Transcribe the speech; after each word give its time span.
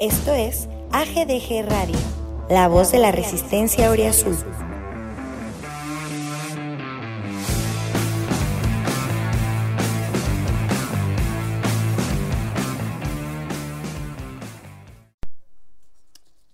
Esto 0.00 0.32
es 0.32 0.66
AGDG 0.92 1.68
Radio, 1.68 1.98
la 2.48 2.68
voz 2.68 2.90
de 2.90 2.98
la 2.98 3.12
resistencia 3.12 3.90
Oriazul. 3.90 4.34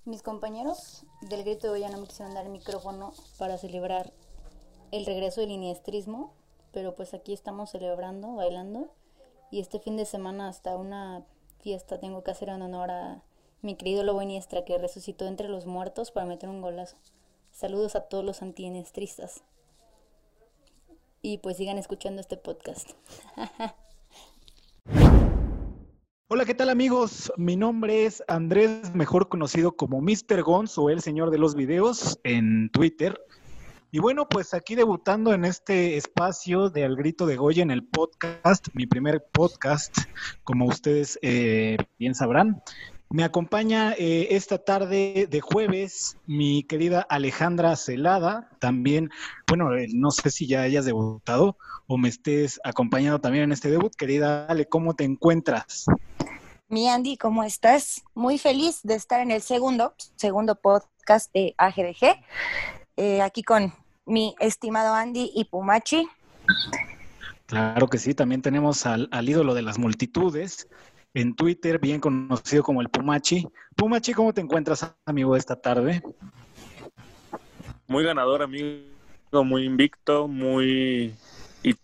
Mis 0.05 0.23
compañeros 0.25 1.07
del 1.21 1.45
grito 1.45 1.69
de 1.69 1.73
hoy 1.75 1.81
ya 1.83 1.89
no 1.89 1.99
me 1.99 2.09
quisieron 2.09 2.35
dar 2.35 2.47
el 2.47 2.51
micrófono 2.51 3.13
para 3.39 3.59
celebrar 3.59 4.13
el 4.91 5.07
regreso 5.07 5.41
del 5.41 5.53
iniestrismo, 5.53 6.35
pero 6.73 6.97
pues 6.97 7.15
aquí 7.15 7.33
estamos 7.33 7.71
celebrando, 7.71 8.35
bailando, 8.35 8.89
y 9.53 9.61
este 9.61 9.79
fin 9.79 9.97
de 9.97 10.05
semana 10.05 10.49
hasta 10.49 10.75
una 10.75 11.25
fiesta 11.61 12.01
tengo 12.01 12.25
que 12.25 12.33
hacer 12.33 12.49
en 12.49 12.63
honor 12.63 12.91
a 12.91 13.23
mi 13.63 13.77
querido 13.77 14.03
Lobo 14.03 14.23
Iniestra 14.23 14.65
que 14.65 14.79
resucitó 14.79 15.27
entre 15.27 15.49
los 15.49 15.67
muertos 15.67 16.11
para 16.11 16.27
meter 16.27 16.49
un 16.49 16.61
golazo. 16.61 16.97
Saludos 17.51 17.97
a 17.97 18.03
todos 18.03 18.25
los 18.25 18.43
antiiniestristas. 18.43 19.43
Y 21.23 21.39
pues 21.39 21.57
sigan 21.57 21.79
escuchando 21.79 22.21
este 22.21 22.37
podcast. 22.37 22.91
Hola, 26.29 26.45
¿qué 26.45 26.55
tal 26.55 26.71
amigos? 26.71 27.33
Mi 27.37 27.57
nombre 27.57 28.05
es 28.05 28.23
Andrés, 28.27 28.93
mejor 28.95 29.29
conocido 29.29 29.77
como 29.77 30.01
Mr. 30.01 30.43
Gons 30.43 30.77
o 30.77 30.91
el 30.91 31.01
señor 31.01 31.31
de 31.31 31.39
los 31.39 31.55
videos 31.55 32.19
en 32.25 32.69
Twitter. 32.71 33.19
Y 33.93 34.01
bueno, 34.01 34.29
pues 34.29 34.53
aquí 34.53 34.75
debutando 34.75 35.33
en 35.33 35.45
este 35.45 35.97
espacio 35.97 36.69
de 36.69 36.85
Al 36.85 36.97
Grito 36.97 37.27
de 37.27 37.37
Goya 37.37 37.63
en 37.63 37.71
el 37.71 37.85
podcast, 37.85 38.67
mi 38.75 38.87
primer 38.87 39.25
podcast, 39.33 39.97
como 40.43 40.67
ustedes 40.67 41.19
eh, 41.23 41.77
bien 41.99 42.15
sabrán. 42.15 42.61
Me 43.09 43.23
acompaña 43.23 43.93
eh, 43.93 44.29
esta 44.31 44.59
tarde 44.59 45.29
de 45.31 45.41
jueves 45.41 46.17
mi 46.27 46.65
querida 46.65 47.07
Alejandra 47.09 47.77
Celada, 47.77 48.51
también, 48.59 49.11
bueno, 49.47 49.77
eh, 49.77 49.87
no 49.95 50.11
sé 50.11 50.31
si 50.31 50.49
ya 50.49 50.63
hayas 50.63 50.87
debutado 50.87 51.57
o 51.87 51.99
me 51.99 52.09
estés 52.09 52.61
acompañando 52.65 53.21
también 53.21 53.45
en 53.45 53.53
este 53.53 53.71
debut. 53.71 53.95
Querida 53.95 54.47
Ale, 54.47 54.67
¿cómo 54.67 54.95
te 54.95 55.05
encuentras? 55.05 55.87
Mi 56.69 56.89
Andy, 56.89 57.17
¿cómo 57.17 57.45
estás? 57.45 58.03
Muy 58.17 58.39
feliz 58.39 58.81
de 58.83 58.97
estar 58.97 59.21
en 59.21 59.31
el 59.31 59.41
segundo, 59.41 59.95
segundo 60.17 60.57
podcast 60.57 61.33
de 61.33 61.55
AGDG, 61.59 62.21
eh, 62.97 63.23
aquí 63.23 63.45
con 63.45 63.73
mi 64.05 64.35
estimado 64.41 64.95
Andy 64.95 65.31
y 65.33 65.45
Pumachi. 65.45 66.09
Claro 67.47 67.87
que 67.87 67.99
sí, 67.99 68.15
también 68.15 68.43
tenemos 68.43 68.85
al, 68.85 69.09
al 69.13 69.29
ídolo 69.29 69.55
de 69.55 69.63
las 69.63 69.79
multitudes, 69.79 70.67
en 71.17 71.35
Twitter, 71.35 71.79
bien 71.79 71.99
conocido 71.99 72.63
como 72.63 72.83
el 72.83 72.91
Pumachi. 72.91 73.49
Pumachi, 73.75 74.13
¿cómo 74.13 74.35
te 74.35 74.43
encuentras, 74.43 74.95
amigo, 75.07 75.35
esta 75.35 75.57
tarde? 75.57 76.03
Muy 77.87 78.05
ganador, 78.05 78.43
amigo, 78.43 78.85
muy 79.43 79.65
invicto, 79.65 80.29
muy 80.29 81.15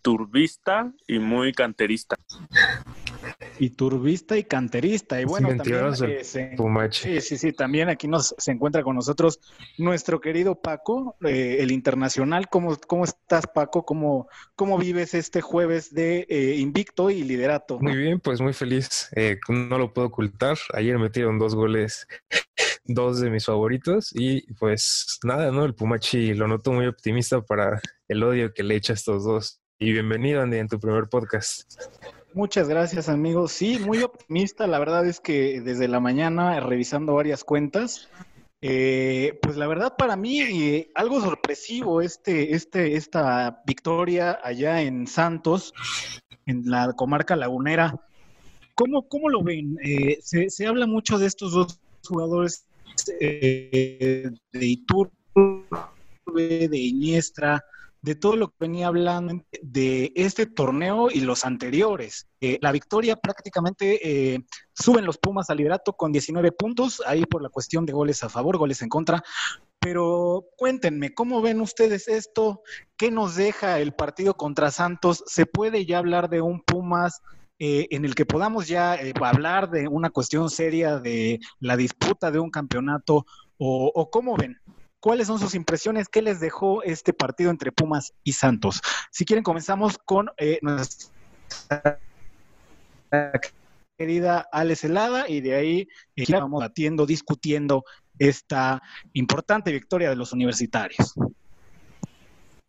turbista 0.03 0.93
y 1.09 1.19
muy 1.19 1.55
canterista. 1.55 2.17
Y 3.59 3.71
turbista 3.71 4.37
y 4.37 4.45
canterista. 4.45 5.21
Y 5.21 5.25
bueno, 5.25 5.49
también, 5.49 5.93
eh, 6.05 6.25
sí, 6.91 7.21
sí, 7.21 7.39
sí, 7.39 7.53
también 7.53 7.89
aquí 7.89 8.09
nos 8.09 8.35
se 8.39 8.53
encuentra 8.53 8.83
con 8.83 8.97
nosotros 8.97 9.41
nuestro 9.79 10.21
querido 10.21 10.55
Paco, 10.61 11.17
eh, 11.25 11.59
el 11.61 11.71
internacional. 11.71 12.49
¿Cómo, 12.49 12.77
¿Cómo 12.87 13.05
estás, 13.05 13.47
Paco? 13.47 13.85
¿Cómo, 13.85 14.29
cómo 14.57 14.79
vives 14.79 15.15
este 15.15 15.41
jueves 15.41 15.95
de 15.95 16.27
eh, 16.29 16.57
invicto 16.57 17.11
y 17.11 17.23
liderato? 17.23 17.79
Muy 17.81 17.97
bien, 17.97 18.21
pues 18.21 18.41
muy 18.41 18.53
feliz. 18.53 19.11
no 19.49 19.79
lo 19.79 19.93
puedo 19.93 20.09
ocultar. 20.09 20.59
Ayer 20.75 20.99
metieron 20.99 21.39
dos 21.39 21.55
goles, 21.55 22.07
dos 22.85 23.21
de 23.21 23.31
mis 23.31 23.47
favoritos. 23.47 24.11
Y 24.15 24.53
pues 24.55 25.19
nada, 25.25 25.51
¿no? 25.51 25.65
El 25.65 25.75
Pumachi 25.75 26.35
lo 26.35 26.49
noto 26.49 26.73
muy 26.73 26.87
optimista 26.87 27.41
para 27.41 27.81
el 28.09 28.23
odio 28.23 28.53
que 28.53 28.63
le 28.63 28.77
echa 28.77 28.93
a 28.93 28.95
estos 28.95 29.25
dos. 29.25 29.61
Y 29.79 29.93
bienvenido, 29.93 30.43
Andy, 30.43 30.59
en 30.59 30.69
tu 30.69 30.79
primer 30.79 31.09
podcast. 31.09 31.63
Muchas 32.35 32.67
gracias, 32.67 33.11
amigo. 33.11 33.47
Sí, 33.47 33.79
muy 33.79 34.03
optimista. 34.03 34.67
La 34.67 34.79
verdad 34.79 35.07
es 35.07 35.21
que 35.21 35.61
desde 35.61 35.87
la 35.87 36.01
mañana, 36.01 36.61
revisando 36.61 37.15
varias 37.15 37.45
cuentas, 37.45 38.09
eh, 38.63 39.39
pues 39.43 39.57
la 39.57 39.67
verdad 39.67 39.97
para 39.99 40.17
mí 40.17 40.41
eh, 40.41 40.91
algo 40.95 41.21
sorpresivo 41.21 42.01
este, 42.01 42.55
este, 42.55 42.97
esta 42.97 43.63
victoria 43.67 44.39
allá 44.43 44.81
en 44.81 45.07
Santos, 45.07 45.75
en 46.47 46.71
la 46.71 46.95
comarca 46.95 47.37
lagunera. 47.37 48.01
¿Cómo, 48.75 49.07
cómo 49.09 49.29
lo 49.29 49.43
ven? 49.43 49.77
Eh, 49.85 50.19
se, 50.23 50.49
se, 50.49 50.67
habla 50.67 50.87
mucho 50.87 51.19
de 51.19 51.27
estos 51.27 51.53
dos 51.53 51.79
jugadores 52.07 52.65
de 53.19 54.33
Iturbe, 54.53 55.13
de 56.35 56.79
Iniestra, 56.79 57.63
de 58.03 58.17
todo 58.17 58.35
lo 58.35 58.49
que 58.49 58.57
venía 58.59 58.89
hablando 58.89 59.45
de 59.63 60.13
este 60.17 60.47
torneo 60.47 61.09
y 61.11 61.21
los 61.21 61.45
anteriores. 61.45 62.27
Eh, 62.41 62.59
la 62.61 62.73
victoria 62.73 63.15
prácticamente 63.17 64.35
eh, 64.35 64.41
suben 64.73 65.07
los 65.07 65.19
Pumas 65.19 65.51
al 65.51 65.59
liderato 65.59 65.93
con 65.93 66.11
19 66.11 66.51
puntos, 66.51 67.01
ahí 67.07 67.25
por 67.25 67.43
la 67.43 67.49
cuestión 67.49 67.87
de 67.87 67.93
goles 67.93 68.25
a 68.25 68.29
favor, 68.29 68.59
goles 68.59 68.83
en 68.83 68.89
contra. 68.89 69.23
Pero 69.79 70.45
cuéntenme, 70.57 71.15
¿cómo 71.15 71.43
ven 71.43 71.61
ustedes 71.61 72.09
esto? 72.09 72.63
¿Qué 72.97 73.13
nos 73.13 73.37
deja 73.37 73.79
el 73.79 73.95
partido 73.95 74.35
contra 74.35 74.73
Santos? 74.73 75.23
¿Se 75.27 75.47
puede 75.47 75.87
ya 75.87 75.99
hablar 75.99 76.29
de 76.29 76.41
un 76.41 76.61
Pumas 76.61 77.21
eh, 77.61 77.87
en 77.91 78.05
el 78.05 78.17
que 78.17 78.27
podamos 78.27 78.67
ya 78.67 78.99
hablar 79.21 79.71
de 79.71 79.87
una 79.87 80.11
cuestión 80.11 80.51
seria 80.51 80.99
de 80.99 81.39
la 81.61 81.77
disputa 81.77 82.33
de 82.33 82.41
un 82.41 82.51
campeonato? 82.51 83.27
¿O, 83.59 83.93
o 83.95 84.11
cómo 84.11 84.37
ven? 84.37 84.59
¿Cuáles 85.03 85.27
son 85.27 85.41
sus 85.41 85.57
impresiones? 85.57 86.09
¿Qué 86.09 86.23
les 86.23 86.39
dejó 86.39 86.85
este 86.85 87.13
partido 87.13 87.51
entre 87.51 87.73
Pumas 87.73 88.15
y 88.23 88.35
Santos? 88.35 88.81
Si 89.11 89.25
quieren, 89.25 89.43
comenzamos 89.43 89.99
con 89.99 90.31
eh, 90.37 90.61
nuestra 90.63 91.99
querida 93.99 94.47
Alex 94.53 94.85
Helada 94.85 95.29
y 95.29 95.41
de 95.41 95.57
ahí 95.57 95.89
eh, 96.15 96.25
vamos 96.31 96.61
batiendo, 96.61 97.05
discutiendo 97.05 97.83
esta 98.17 98.81
importante 99.13 99.73
victoria 99.73 100.09
de 100.09 100.15
los 100.15 100.33
universitarios. 100.33 101.15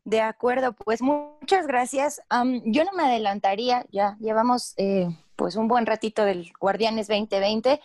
De 0.03 0.21
acuerdo, 0.21 0.73
pues 0.73 1.03
muchas 1.03 1.67
gracias. 1.67 2.19
yo 2.65 2.83
no 2.83 2.93
me 2.93 3.03
adelantaría, 3.03 3.85
ya 3.91 4.17
llevamos 4.19 4.73
eh, 4.77 5.07
pues 5.35 5.55
un 5.55 5.67
buen 5.67 5.85
ratito 5.85 6.25
del 6.25 6.51
Guardianes 6.59 7.07
2020, 7.09 7.79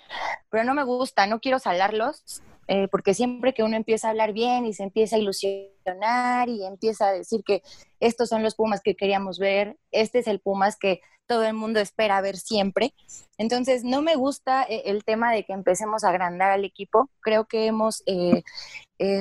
pero 0.49 0.65
no 0.65 0.73
me 0.73 0.85
gusta, 0.85 1.27
no 1.27 1.39
quiero 1.39 1.59
salarlos. 1.59 2.43
Eh, 2.71 2.87
porque 2.89 3.15
siempre 3.15 3.55
que 3.55 3.63
uno 3.63 3.77
empieza 3.77 4.09
a 4.09 4.11
hablar 4.11 4.35
bien 4.35 4.67
y 4.67 4.75
se 4.75 4.83
empieza 4.83 5.17
a 5.17 5.19
ilusionar 5.19 6.51
y 6.51 6.67
empieza 6.67 7.09
a 7.09 7.13
decir 7.13 7.43
que 7.43 7.63
estos 7.99 8.29
son 8.29 8.43
los 8.43 8.55
Pumas 8.55 8.83
que 8.83 8.95
queríamos 8.95 9.39
ver, 9.39 9.79
este 9.91 10.19
es 10.19 10.27
el 10.27 10.39
Pumas 10.39 10.77
que 10.77 11.01
todo 11.27 11.45
el 11.45 11.55
mundo 11.55 11.81
espera 11.81 12.21
ver 12.21 12.37
siempre. 12.37 12.95
Entonces, 13.39 13.85
no 13.85 14.03
me 14.03 14.17
gusta 14.17 14.65
eh, 14.65 14.83
el 14.85 15.03
tema 15.05 15.33
de 15.33 15.45
que 15.45 15.55
empecemos 15.55 16.05
a 16.05 16.11
agrandar 16.11 16.51
al 16.51 16.65
equipo. 16.65 17.09
Creo 17.21 17.47
que 17.47 17.67
hemos 17.67 18.03
eh, 18.07 18.43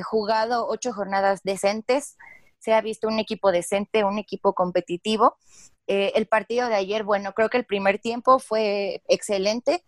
jugado 0.04 0.68
ocho 0.68 0.92
jornadas 0.92 1.42
decentes, 1.44 2.18
se 2.60 2.74
ha 2.74 2.82
visto 2.82 3.08
un 3.08 3.20
equipo 3.20 3.52
decente, 3.54 4.04
un 4.04 4.20
equipo 4.20 4.54
competitivo. 4.54 5.38
el 5.88 6.28
partido 6.28 6.68
de 6.68 6.76
ayer, 6.76 7.04
bueno, 7.06 7.32
creo 7.32 7.50
que 7.50 7.58
el 7.58 7.66
primer 7.66 8.00
tiempo 8.00 8.40
fue 8.40 9.02
excelente 9.08 9.86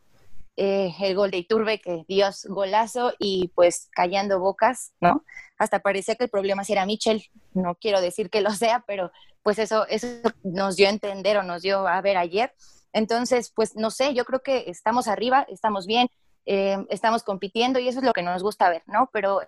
eh, 0.62 0.94
el 1.00 1.16
gol 1.16 1.32
de 1.32 1.38
Iturbe, 1.38 1.80
que 1.80 2.04
Dios 2.10 2.46
golazo 2.50 3.14
y 3.18 3.48
pues 3.56 3.88
callando 3.92 4.42
bocas, 4.42 4.92
¿no? 5.00 5.24
Hasta 5.58 5.80
parecía 5.80 6.16
que 6.16 6.26
el 6.26 6.30
problema 6.30 6.64
era 6.68 6.86
Michel, 6.86 7.24
no 7.54 7.76
quiero 7.76 8.02
decir 8.02 8.30
que 8.30 8.42
lo 8.42 8.52
sea, 8.52 8.84
pero 8.86 9.10
pues 9.42 9.58
eso, 9.58 9.88
eso 9.88 10.08
nos 10.44 10.76
dio 10.76 10.88
a 10.88 10.90
entender 10.90 11.38
o 11.38 11.44
nos 11.44 11.62
dio 11.62 11.88
a 11.88 12.02
ver 12.02 12.18
ayer. 12.18 12.54
Entonces, 12.92 13.54
pues 13.56 13.78
no 13.78 13.90
sé, 13.90 14.14
yo 14.14 14.26
creo 14.26 14.42
que 14.42 14.66
estamos 14.68 15.08
arriba, 15.08 15.46
estamos 15.48 15.88
bien, 15.88 16.10
eh, 16.46 16.78
estamos 16.90 17.24
compitiendo 17.24 17.80
y 17.80 17.88
eso 17.88 18.00
es 18.00 18.06
lo 18.06 18.12
que 18.12 18.22
nos 18.22 18.44
gusta 18.44 18.70
ver, 18.70 18.84
¿no? 18.86 19.10
Pero 19.14 19.42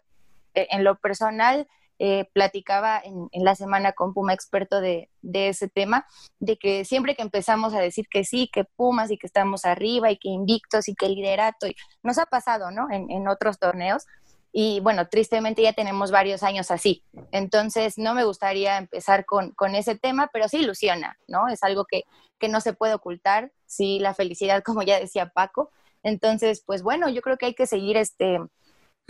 eh, 0.53 0.67
en 0.71 0.85
lo 0.85 0.95
personal, 0.95 1.67
eh, 2.03 2.27
platicaba 2.33 2.99
en, 3.03 3.29
la 3.31 3.53
semana 3.53 3.91
con 3.91 4.15
Puma 4.15 4.33
experto 4.33 4.81
de, 4.81 5.11
ese 5.21 5.67
tema, 5.67 6.07
de 6.39 6.57
que 6.57 6.83
siempre 6.83 7.15
que 7.15 7.21
empezamos 7.21 7.75
a 7.75 7.79
decir 7.79 8.07
que 8.09 8.23
sí, 8.23 8.49
que 8.51 8.63
Pumas 8.63 9.11
y 9.11 9.19
que 9.19 9.27
estamos 9.27 9.65
arriba 9.65 10.09
y 10.09 10.17
que 10.17 10.29
invictos 10.29 10.87
y 10.87 10.95
que 10.95 11.09
liderato, 11.09 11.67
y 11.67 11.75
nos 12.01 12.17
ha 12.17 12.25
pasado, 12.25 12.71
¿no? 12.71 12.87
En, 12.89 13.27
otros 13.27 13.59
torneos. 13.59 14.07
Y 14.51 14.79
bueno, 14.79 15.09
tristemente 15.09 15.61
ya 15.61 15.73
tenemos 15.73 16.09
varios 16.09 16.41
años 16.41 16.71
así. 16.71 17.03
Entonces, 17.31 17.99
no 17.99 18.15
me 18.15 18.23
gustaría 18.23 18.79
empezar 18.79 19.23
con, 19.25 19.53
ese 19.75 19.95
tema, 19.95 20.27
pero 20.33 20.47
sí 20.47 20.57
ilusiona, 20.57 21.19
¿no? 21.27 21.49
Es 21.49 21.61
algo 21.61 21.85
que, 21.85 22.05
que 22.39 22.49
no 22.49 22.61
se 22.61 22.73
puede 22.73 22.95
ocultar. 22.95 23.51
Sí, 23.67 23.99
la 23.99 24.15
felicidad, 24.15 24.63
como 24.65 24.81
ya 24.81 24.99
decía 24.99 25.27
Paco. 25.27 25.69
Entonces, 26.01 26.63
pues 26.65 26.81
bueno, 26.81 27.09
yo 27.09 27.21
creo 27.21 27.37
que 27.37 27.45
hay 27.45 27.53
que 27.53 27.67
seguir 27.67 27.95
este, 27.95 28.39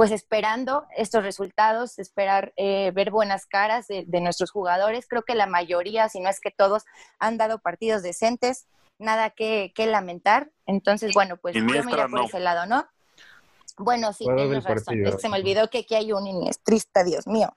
pues 0.01 0.09
esperando 0.09 0.87
estos 0.97 1.23
resultados, 1.23 1.99
esperar 1.99 2.53
eh, 2.55 2.89
ver 2.89 3.11
buenas 3.11 3.45
caras 3.45 3.85
de, 3.87 4.19
nuestros 4.19 4.49
jugadores. 4.49 5.05
Creo 5.07 5.21
que 5.21 5.35
la 5.35 5.45
mayoría, 5.45 6.09
si 6.09 6.19
no 6.19 6.27
es 6.27 6.39
que 6.39 6.49
todos, 6.49 6.85
han 7.19 7.37
dado 7.37 7.59
partidos 7.59 8.01
decentes, 8.01 8.65
nada 8.97 9.29
que, 9.29 9.71
lamentar. 9.77 10.49
Entonces, 10.65 11.13
bueno, 11.13 11.37
pues 11.37 11.53
yo 11.53 11.63
me 11.63 11.83
por 11.83 12.21
ese 12.21 12.39
lado, 12.39 12.65
¿no? 12.65 12.87
Bueno, 13.77 14.11
sí, 14.11 14.25
tienes 14.35 14.63
razón. 14.63 15.19
se 15.19 15.29
me 15.29 15.37
olvidó 15.37 15.69
que 15.69 15.81
aquí 15.81 15.93
hay 15.93 16.11
un 16.13 16.25
iniestrista, 16.25 17.03
Dios 17.03 17.27
mío. 17.27 17.53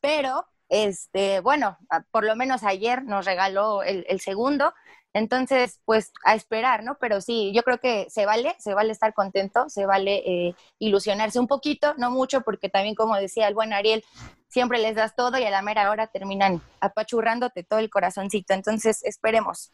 Pero, 0.00 0.46
este, 0.68 1.40
bueno, 1.40 1.78
por 2.12 2.22
lo 2.22 2.36
menos 2.36 2.62
ayer 2.62 3.02
nos 3.02 3.26
regaló 3.26 3.82
el, 3.82 4.20
segundo. 4.20 4.72
Entonces, 5.18 5.80
pues 5.84 6.12
a 6.24 6.34
esperar, 6.34 6.84
¿no? 6.84 6.96
Pero 7.00 7.20
sí, 7.20 7.52
yo 7.54 7.62
creo 7.62 7.78
que 7.78 8.06
se 8.08 8.24
vale, 8.24 8.54
se 8.58 8.74
vale 8.74 8.92
estar 8.92 9.12
contento, 9.12 9.68
se 9.68 9.84
vale 9.84 10.22
eh, 10.24 10.54
ilusionarse 10.78 11.40
un 11.40 11.48
poquito, 11.48 11.94
no 11.98 12.10
mucho, 12.10 12.42
porque 12.42 12.68
también, 12.68 12.94
como 12.94 13.16
decía 13.16 13.48
el 13.48 13.54
buen 13.54 13.72
Ariel, 13.72 14.04
siempre 14.48 14.78
les 14.78 14.94
das 14.94 15.16
todo 15.16 15.36
y 15.38 15.44
a 15.44 15.50
la 15.50 15.62
mera 15.62 15.90
hora 15.90 16.06
terminan 16.06 16.62
apachurrándote 16.80 17.64
todo 17.64 17.80
el 17.80 17.90
corazoncito. 17.90 18.54
Entonces, 18.54 19.02
esperemos. 19.02 19.72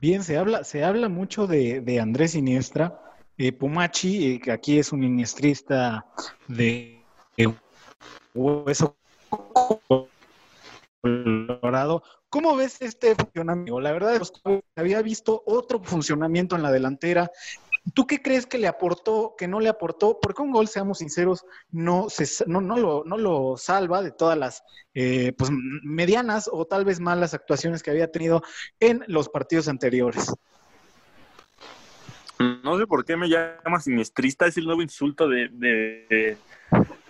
Bien, 0.00 0.24
se 0.24 0.36
habla, 0.36 0.64
se 0.64 0.84
habla 0.84 1.08
mucho 1.08 1.46
de, 1.46 2.00
Andrés 2.00 2.34
Iniestra. 2.34 2.98
Eh, 3.38 3.52
Pumachi, 3.52 4.34
eh, 4.34 4.40
que 4.40 4.52
aquí 4.52 4.78
es 4.78 4.92
un 4.92 5.04
iniestrista 5.04 6.06
de, 6.48 7.04
hueso 8.34 8.96
colorado. 11.02 12.02
¿Cómo 12.30 12.56
ves 12.56 12.80
este 12.80 13.14
funcionamiento? 13.14 13.80
La 13.80 13.92
verdad 13.92 14.16
es 14.16 14.30
que 14.30 14.62
había 14.76 15.02
visto 15.02 15.42
otro 15.46 15.82
funcionamiento 15.82 16.56
en 16.56 16.62
la 16.62 16.72
delantera 16.72 17.30
¿Tú 17.94 18.06
qué 18.06 18.22
crees 18.22 18.46
que 18.46 18.58
le 18.58 18.68
aportó, 18.68 19.34
que 19.36 19.48
no 19.48 19.58
le 19.58 19.68
aportó? 19.68 20.20
Porque 20.20 20.42
un 20.42 20.52
gol, 20.52 20.68
seamos 20.68 20.98
sinceros, 20.98 21.44
no, 21.72 22.08
se, 22.08 22.26
no, 22.46 22.60
no, 22.60 22.76
lo, 22.76 23.02
no 23.04 23.18
lo 23.18 23.56
salva 23.56 24.02
de 24.02 24.12
todas 24.12 24.38
las 24.38 24.62
eh, 24.94 25.32
pues, 25.36 25.50
medianas 25.82 26.48
o 26.50 26.64
tal 26.64 26.84
vez 26.84 27.00
malas 27.00 27.34
actuaciones 27.34 27.82
que 27.82 27.90
había 27.90 28.10
tenido 28.10 28.42
en 28.78 29.02
los 29.08 29.28
partidos 29.28 29.66
anteriores. 29.66 30.32
No 32.62 32.78
sé 32.78 32.86
por 32.86 33.04
qué 33.04 33.16
me 33.16 33.28
llama 33.28 33.80
siniestrista, 33.80 34.46
es 34.46 34.56
el 34.56 34.66
nuevo 34.66 34.82
insulto 34.82 35.28
de, 35.28 35.48
de, 35.52 36.36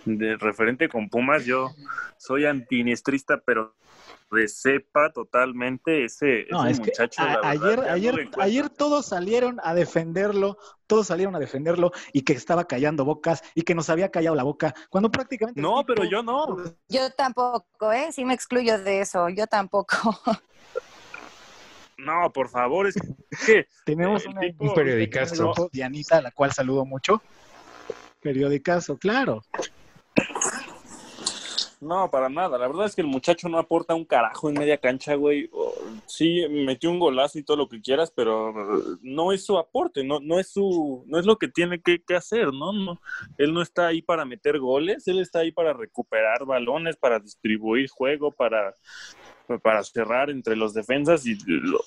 de 0.05 0.37
referente 0.37 0.89
con 0.89 1.09
Pumas. 1.09 1.45
Yo 1.45 1.71
soy 2.17 2.45
antiniestrista, 2.45 3.41
pero 3.45 3.75
de 4.31 4.47
sepa 4.47 5.11
totalmente 5.11 6.05
ese, 6.05 6.47
muchacho. 6.51 7.21
ayer, 7.43 7.79
ayer, 7.81 8.29
ayer 8.39 8.69
todos 8.69 9.05
salieron 9.05 9.59
a 9.63 9.73
defenderlo, 9.73 10.57
todos 10.87 11.07
salieron 11.07 11.35
a 11.35 11.39
defenderlo 11.39 11.91
y 12.11 12.23
que 12.23 12.33
estaba 12.33 12.65
callando 12.65 13.05
bocas 13.05 13.43
y 13.53 13.61
que 13.61 13.75
nos 13.75 13.89
había 13.89 14.09
callado 14.09 14.35
la 14.35 14.43
boca, 14.43 14.73
cuando 14.89 15.11
prácticamente... 15.11 15.61
No, 15.61 15.83
pero 15.85 16.03
yo 16.03 16.23
no. 16.23 16.57
Yo 16.89 17.11
tampoco, 17.11 17.91
¿eh? 17.91 18.11
Sí 18.11 18.25
me 18.25 18.33
excluyo 18.33 18.79
de 18.79 19.01
eso, 19.01 19.29
yo 19.29 19.47
tampoco. 19.47 19.97
No, 21.95 22.29
por 22.33 22.49
favor, 22.49 22.87
es 22.87 22.95
que... 23.45 23.67
Tenemos 23.85 24.25
un 24.25 24.73
periodicazo. 24.73 25.69
Dianita, 25.71 26.17
a 26.17 26.21
la 26.21 26.31
cual 26.31 26.51
saludo 26.51 26.85
mucho. 26.85 27.21
Periodicazo, 28.19 28.97
claro. 28.97 29.41
No, 31.83 32.09
para 32.09 32.29
nada. 32.29 32.57
La 32.57 32.67
verdad 32.67 32.85
es 32.85 32.95
que 32.95 33.01
el 33.01 33.07
muchacho 33.07 33.49
no 33.49 33.57
aporta 33.57 33.93
un 33.93 34.05
carajo 34.05 34.47
en 34.47 34.55
media 34.55 34.77
cancha, 34.77 35.15
güey. 35.15 35.49
Sí, 36.05 36.45
metió 36.49 36.89
un 36.89 36.99
golazo 36.99 37.37
y 37.37 37.43
todo 37.43 37.57
lo 37.57 37.67
que 37.67 37.81
quieras, 37.81 38.11
pero 38.15 38.53
no 39.01 39.33
es 39.33 39.45
su 39.45 39.57
aporte, 39.57 40.03
no, 40.03 40.21
no 40.21 40.39
es 40.39 40.47
su, 40.49 41.03
no 41.07 41.19
es 41.19 41.25
lo 41.25 41.37
que 41.37 41.49
tiene 41.49 41.81
que, 41.81 42.01
hacer, 42.15 42.53
¿no? 42.53 42.71
¿no? 42.71 43.01
Él 43.37 43.53
no 43.53 43.61
está 43.61 43.87
ahí 43.87 44.01
para 44.01 44.23
meter 44.23 44.59
goles, 44.59 45.07
él 45.07 45.19
está 45.19 45.39
ahí 45.39 45.51
para 45.51 45.73
recuperar 45.73 46.45
balones, 46.45 46.95
para 46.95 47.19
distribuir 47.19 47.89
juego, 47.89 48.31
para, 48.31 48.73
para 49.61 49.83
cerrar 49.83 50.29
entre 50.29 50.55
los 50.55 50.73
defensas 50.73 51.25
y 51.25 51.37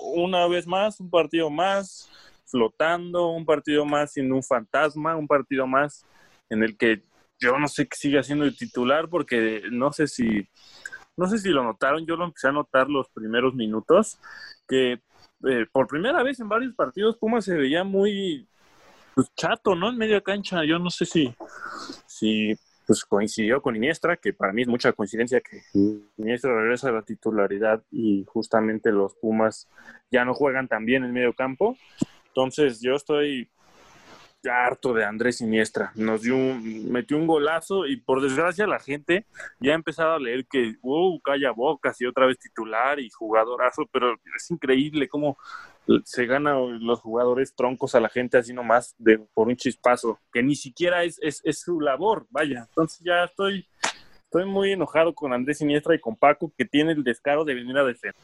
una 0.01 0.47
vez 0.47 0.67
más, 0.67 1.01
un 1.01 1.09
partido 1.09 1.49
más 1.49 2.11
flotando, 2.45 3.29
un 3.29 3.47
partido 3.47 3.87
más 3.87 4.13
sin 4.13 4.31
un 4.31 4.43
fantasma, 4.43 5.17
un 5.17 5.27
partido 5.27 5.67
más 5.67 6.05
en 6.51 6.63
el 6.63 6.77
que 6.77 7.03
yo 7.39 7.59
no 7.59 7.69
sé 7.69 7.87
qué 7.87 7.97
sigue 7.97 8.19
haciendo 8.19 8.45
el 8.45 8.57
titular 8.57 9.09
porque 9.09 9.63
no 9.71 9.93
sé 9.93 10.07
si 10.07 10.49
no 11.17 11.27
sé 11.27 11.39
si 11.39 11.49
lo 11.49 11.65
notaron, 11.65 12.05
yo 12.07 12.17
lo 12.17 12.27
empecé 12.27 12.49
a 12.49 12.53
notar 12.53 12.89
los 12.89 13.09
primeros 13.09 13.55
minutos 13.55 14.19
que 14.69 15.01
eh, 15.45 15.67
por 15.73 15.87
primera 15.87 16.23
vez 16.23 16.41
en 16.41 16.49
varios 16.49 16.75
partidos 16.75 17.17
Puma 17.17 17.41
se 17.41 17.55
veía 17.55 17.85
muy 17.85 18.47
pues, 19.15 19.33
chato, 19.35 19.75
¿no? 19.75 19.91
En 19.91 19.97
media 19.97 20.21
cancha, 20.21 20.65
yo 20.65 20.79
no 20.79 20.91
sé 20.91 21.07
si 21.07 21.35
si 22.07 22.55
pues 22.87 23.05
coincidió 23.05 23.61
con 23.61 23.75
Iniestra, 23.75 24.17
que 24.17 24.33
para 24.33 24.53
mí 24.53 24.63
es 24.63 24.69
mucha 24.69 24.93
coincidencia 24.93 25.41
que 25.41 25.61
Iniestra 26.17 26.55
regresa 26.55 26.89
a 26.89 26.93
la 26.93 27.03
titularidad 27.03 27.83
y 27.91 28.25
justamente 28.29 28.93
los 28.93 29.15
Pumas 29.17 29.69
ya 30.11 30.25
no 30.25 30.35
juegan 30.35 30.69
tan 30.69 30.85
bien 30.85 31.05
en 31.05 31.13
medio 31.13 31.35
campo. 31.35 31.77
Entonces 32.29 32.81
yo 32.81 32.95
estoy 32.95 33.51
harto 34.45 34.93
de 34.93 35.05
Andrés 35.05 35.39
Siniestra. 35.39 35.93
Nos 35.95 36.23
dio 36.23 36.37
un, 36.37 36.91
metió 36.91 37.17
un 37.17 37.27
golazo 37.27 37.87
y 37.87 37.97
por 37.97 38.21
desgracia 38.21 38.67
la 38.67 38.79
gente 38.79 39.27
ya 39.61 39.73
ha 39.73 39.75
empezado 39.75 40.15
a 40.15 40.19
leer 40.19 40.47
que, 40.47 40.77
wow, 40.83 41.21
calla 41.21 41.51
bocas 41.51 42.01
y 42.01 42.07
otra 42.07 42.27
vez 42.27 42.39
titular 42.39 43.01
y 43.01 43.11
jugadorazo, 43.11 43.87
pero 43.91 44.15
es 44.37 44.51
increíble 44.51 45.09
cómo 45.09 45.37
se 46.05 46.27
ganan 46.27 46.85
los 46.85 47.01
jugadores 47.01 47.55
troncos 47.55 47.95
a 47.95 48.01
la 48.01 48.09
gente 48.09 48.39
así 48.39 48.53
nomás 48.53 48.95
de, 48.99 49.19
por 49.19 49.49
un 49.49 49.57
chispazo, 49.57 50.21
que 50.33 50.43
ni 50.43 50.57
siquiera 50.57 51.05
es, 51.05 51.19
es, 51.23 51.41
es 51.45 51.61
su 51.61 51.81
labor, 51.81 52.27
vaya. 52.31 52.67
Entonces 52.69 53.01
ya 53.05 53.25
estoy, 53.25 53.69
estoy 54.25 54.47
muy 54.47 54.73
enojado 54.73 55.15
con 55.15 55.33
Andrés 55.33 55.59
Siniestra 55.59 55.95
y 55.95 56.01
con 56.01 56.17
Paco, 56.17 56.53
que 56.57 56.65
tiene 56.65 56.93
el 56.93 57.05
descaro 57.05 57.45
de 57.45 57.55
venir 57.55 57.77
a 57.79 57.85
defender. 57.85 58.15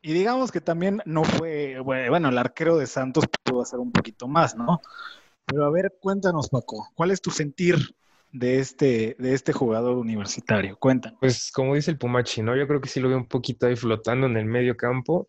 Y 0.00 0.12
digamos 0.12 0.52
que 0.52 0.60
también 0.60 1.02
no 1.04 1.24
fue, 1.24 1.80
bueno, 1.80 2.28
el 2.28 2.38
arquero 2.38 2.76
de 2.76 2.86
Santos 2.86 3.24
pudo 3.52 3.62
hacer 3.62 3.78
un 3.78 3.92
poquito 3.92 4.26
más, 4.26 4.56
¿no? 4.56 4.80
Pero 5.44 5.64
a 5.64 5.70
ver, 5.70 5.96
cuéntanos, 6.00 6.48
Paco, 6.48 6.88
¿cuál 6.94 7.10
es 7.10 7.20
tu 7.20 7.30
sentir 7.30 7.76
de 8.32 8.58
este, 8.58 9.16
de 9.18 9.34
este 9.34 9.52
jugador 9.52 9.96
universitario? 9.96 10.76
Cuéntanos. 10.78 11.18
Pues 11.20 11.50
como 11.52 11.74
dice 11.74 11.90
el 11.90 11.98
Pumachi, 11.98 12.42
¿no? 12.42 12.56
Yo 12.56 12.66
creo 12.66 12.80
que 12.80 12.88
sí 12.88 13.00
lo 13.00 13.08
veo 13.08 13.18
un 13.18 13.28
poquito 13.28 13.66
ahí 13.66 13.76
flotando 13.76 14.26
en 14.26 14.36
el 14.36 14.46
medio 14.46 14.76
campo. 14.76 15.28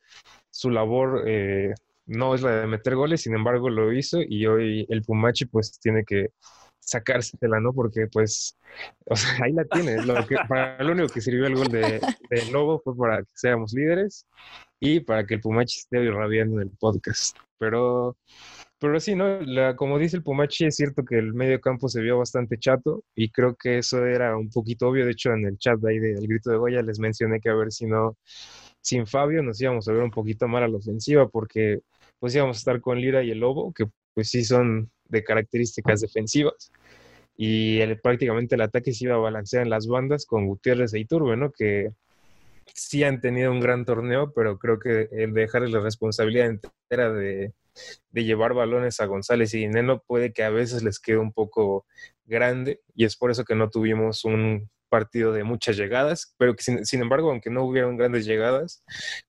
Su 0.50 0.70
labor 0.70 1.24
eh, 1.28 1.74
no 2.06 2.36
es 2.36 2.42
la 2.42 2.62
de 2.62 2.68
meter 2.68 2.96
goles, 2.96 3.22
sin 3.22 3.36
embargo 3.36 3.70
lo 3.70 3.92
hizo 3.92 4.20
y 4.22 4.46
hoy 4.46 4.86
el 4.90 5.02
Pumachi 5.02 5.46
pues 5.46 5.80
tiene 5.80 6.04
que 6.06 6.30
sacársela, 6.80 7.60
¿no? 7.60 7.74
Porque 7.74 8.08
pues, 8.08 8.58
ahí 9.44 9.52
la 9.54 9.66
tienes. 9.66 10.06
Lo, 10.06 10.26
que, 10.28 10.36
para 10.48 10.82
lo 10.84 10.94
único 10.94 11.10
que 11.10 11.22
sirvió 11.22 11.48
el 11.48 11.56
gol 11.56 11.68
de, 11.68 12.02
Lobo 12.52 12.80
fue 12.80 12.96
para 12.96 13.20
que 13.20 13.32
seamos 13.34 13.74
líderes 13.74 14.28
y 14.80 15.00
para 15.00 15.26
que 15.26 15.36
el 15.36 15.42
Pumachi 15.42 15.80
esté 15.80 16.04
irradiando 16.04 16.62
en 16.62 16.68
el 16.68 16.78
podcast. 16.78 17.38
Pero, 17.64 18.18
pero 18.78 19.00
sí, 19.00 19.16
¿no? 19.16 19.40
La, 19.42 19.78
como 19.78 19.98
dice 19.98 20.18
el 20.18 20.24
Pumachi, 20.24 20.66
es 20.66 20.76
cierto 20.76 21.06
que 21.06 21.18
el 21.18 21.34
medio 21.34 21.62
campo 21.62 21.88
se 21.88 22.02
vio 22.02 22.18
bastante 22.18 22.58
chato 22.60 23.06
y 23.16 23.30
creo 23.30 23.56
que 23.56 23.78
eso 23.78 24.06
era 24.06 24.36
un 24.38 24.50
poquito 24.50 24.90
obvio. 24.90 25.06
De 25.06 25.12
hecho, 25.12 25.32
en 25.32 25.46
el 25.46 25.58
chat 25.58 25.80
de 25.80 25.92
ahí 25.92 26.00
del 26.00 26.28
grito 26.28 26.52
de 26.52 26.58
Goya 26.58 26.82
les 26.82 27.00
mencioné 27.00 27.40
que 27.40 27.50
a 27.50 27.56
ver 27.56 27.72
si 27.72 27.86
no, 27.86 28.18
sin 28.82 29.08
Fabio 29.08 29.42
nos 29.44 29.62
íbamos 29.62 29.88
a 29.88 29.94
ver 29.94 30.04
un 30.04 30.12
poquito 30.12 30.48
mal 30.50 30.64
a 30.64 30.68
la 30.68 30.78
ofensiva 30.78 31.30
porque 31.30 31.80
pues 32.20 32.36
íbamos 32.36 32.58
a 32.58 32.60
estar 32.60 32.82
con 32.82 33.00
Lira 33.00 33.24
y 33.24 33.32
el 33.32 33.40
Lobo, 33.40 33.72
que 33.74 33.86
pues 34.14 34.30
sí 34.30 34.44
son 34.44 34.92
de 35.08 35.24
características 35.24 36.02
defensivas. 36.02 36.70
Y 37.38 37.80
el, 37.80 38.00
prácticamente 38.02 38.56
el 38.56 38.62
ataque 38.62 38.92
se 38.94 39.06
iba 39.06 39.16
a 39.16 39.20
balancear 39.20 39.64
en 39.64 39.70
las 39.70 39.88
bandas 39.88 40.26
con 40.26 40.48
Gutiérrez 40.48 40.94
e 40.94 41.00
Iturbe, 41.00 41.38
¿no? 41.38 41.52
Que 41.52 41.92
sí 42.74 43.04
han 43.04 43.22
tenido 43.22 43.52
un 43.52 43.60
gran 43.60 43.86
torneo, 43.86 44.34
pero 44.34 44.58
creo 44.58 44.80
que 44.80 45.10
el 45.12 45.34
dejarles 45.34 45.72
la 45.72 45.80
responsabilidad 45.80 46.48
entera 46.48 47.12
de, 47.12 47.54
llevar 48.12 48.54
balones 48.54 49.00
a 49.00 49.06
González 49.06 49.54
y 49.54 49.60
Dineno 49.60 50.04
puede 50.06 50.32
que 50.32 50.44
a 50.44 50.52
veces 50.52 50.84
les 50.84 51.00
quede 51.00 51.18
un 51.18 51.34
poco 51.34 51.88
grande 52.26 52.82
y 52.94 53.06
es 53.06 53.16
por 53.16 53.32
eso 53.32 53.46
que 53.46 53.56
no 53.56 53.70
tuvimos 53.70 54.26
un 54.26 54.70
partido 54.90 55.34
de 55.34 55.44
muchas 55.44 55.76
llegadas, 55.76 56.36
pero 56.38 56.56
que 56.56 56.64
sin, 56.64 57.02
embargo, 57.02 57.32
aunque 57.32 57.50
no 57.50 57.64
hubieron 57.64 57.98
grandes 57.98 58.26
llegadas, 58.26 58.84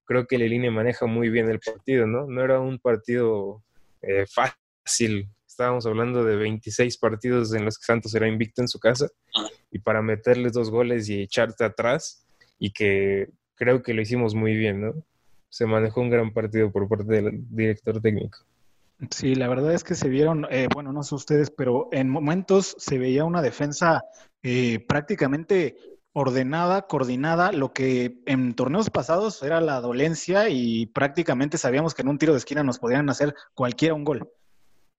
creo 0.04 0.26
que 0.26 0.36
línea 0.36 0.70
maneja 0.70 1.06
muy 1.06 1.30
bien 1.30 1.48
el 1.48 1.58
partido, 1.58 2.06
¿no? 2.06 2.26
No 2.26 2.44
era 2.44 2.60
un 2.60 2.78
partido 2.78 3.62
eh, 4.02 4.26
fácil 4.26 5.30
estábamos 5.54 5.86
hablando 5.86 6.24
de 6.24 6.34
26 6.34 6.98
partidos 6.98 7.54
en 7.54 7.64
los 7.64 7.78
que 7.78 7.84
Santos 7.84 8.12
era 8.14 8.26
invicto 8.26 8.60
en 8.60 8.66
su 8.66 8.80
casa 8.80 9.08
y 9.70 9.78
para 9.78 10.02
meterles 10.02 10.52
dos 10.52 10.68
goles 10.68 11.08
y 11.08 11.22
echarte 11.22 11.64
atrás 11.64 12.23
y 12.58 12.70
que 12.73 13.28
creo 13.54 13.82
que 13.82 13.94
lo 13.94 14.02
hicimos 14.02 14.34
muy 14.34 14.54
bien, 14.54 14.80
¿no? 14.80 14.94
Se 15.49 15.66
manejó 15.66 16.00
un 16.00 16.11
gran 16.11 16.32
partido 16.32 16.70
por 16.73 16.88
parte 16.88 17.12
del 17.12 17.44
director 17.50 18.00
técnico. 18.00 18.38
Sí, 19.11 19.34
la 19.34 19.49
verdad 19.49 19.73
es 19.73 19.84
que 19.84 19.94
se 19.94 20.08
vieron, 20.08 20.46
eh, 20.50 20.68
bueno, 20.73 20.92
no 20.92 21.02
sé 21.02 21.14
ustedes, 21.14 21.50
pero 21.50 21.88
en 21.92 22.08
momentos 22.08 22.75
se 22.78 22.99
veía 22.99 23.25
una 23.25 23.42
defensa 23.42 24.02
eh, 24.42 24.78
prácticamente 24.87 25.76
ordenada, 26.12 26.82
coordinada, 26.82 27.50
lo 27.50 27.73
que 27.73 28.23
en 28.26 28.54
torneos 28.54 28.90
pasados 28.90 29.42
era 29.42 29.61
la 29.61 29.80
dolencia 29.80 30.49
y 30.49 30.87
prácticamente 30.87 31.58
sabíamos 31.58 31.92
que 31.92 32.02
en 32.02 32.08
un 32.08 32.18
tiro 32.18 32.32
de 32.32 32.38
esquina 32.38 32.62
nos 32.62 32.78
podían 32.78 33.11
hacer 33.11 33.34
cualquiera 33.54 33.94
un 33.94 34.04
gol. 34.04 34.30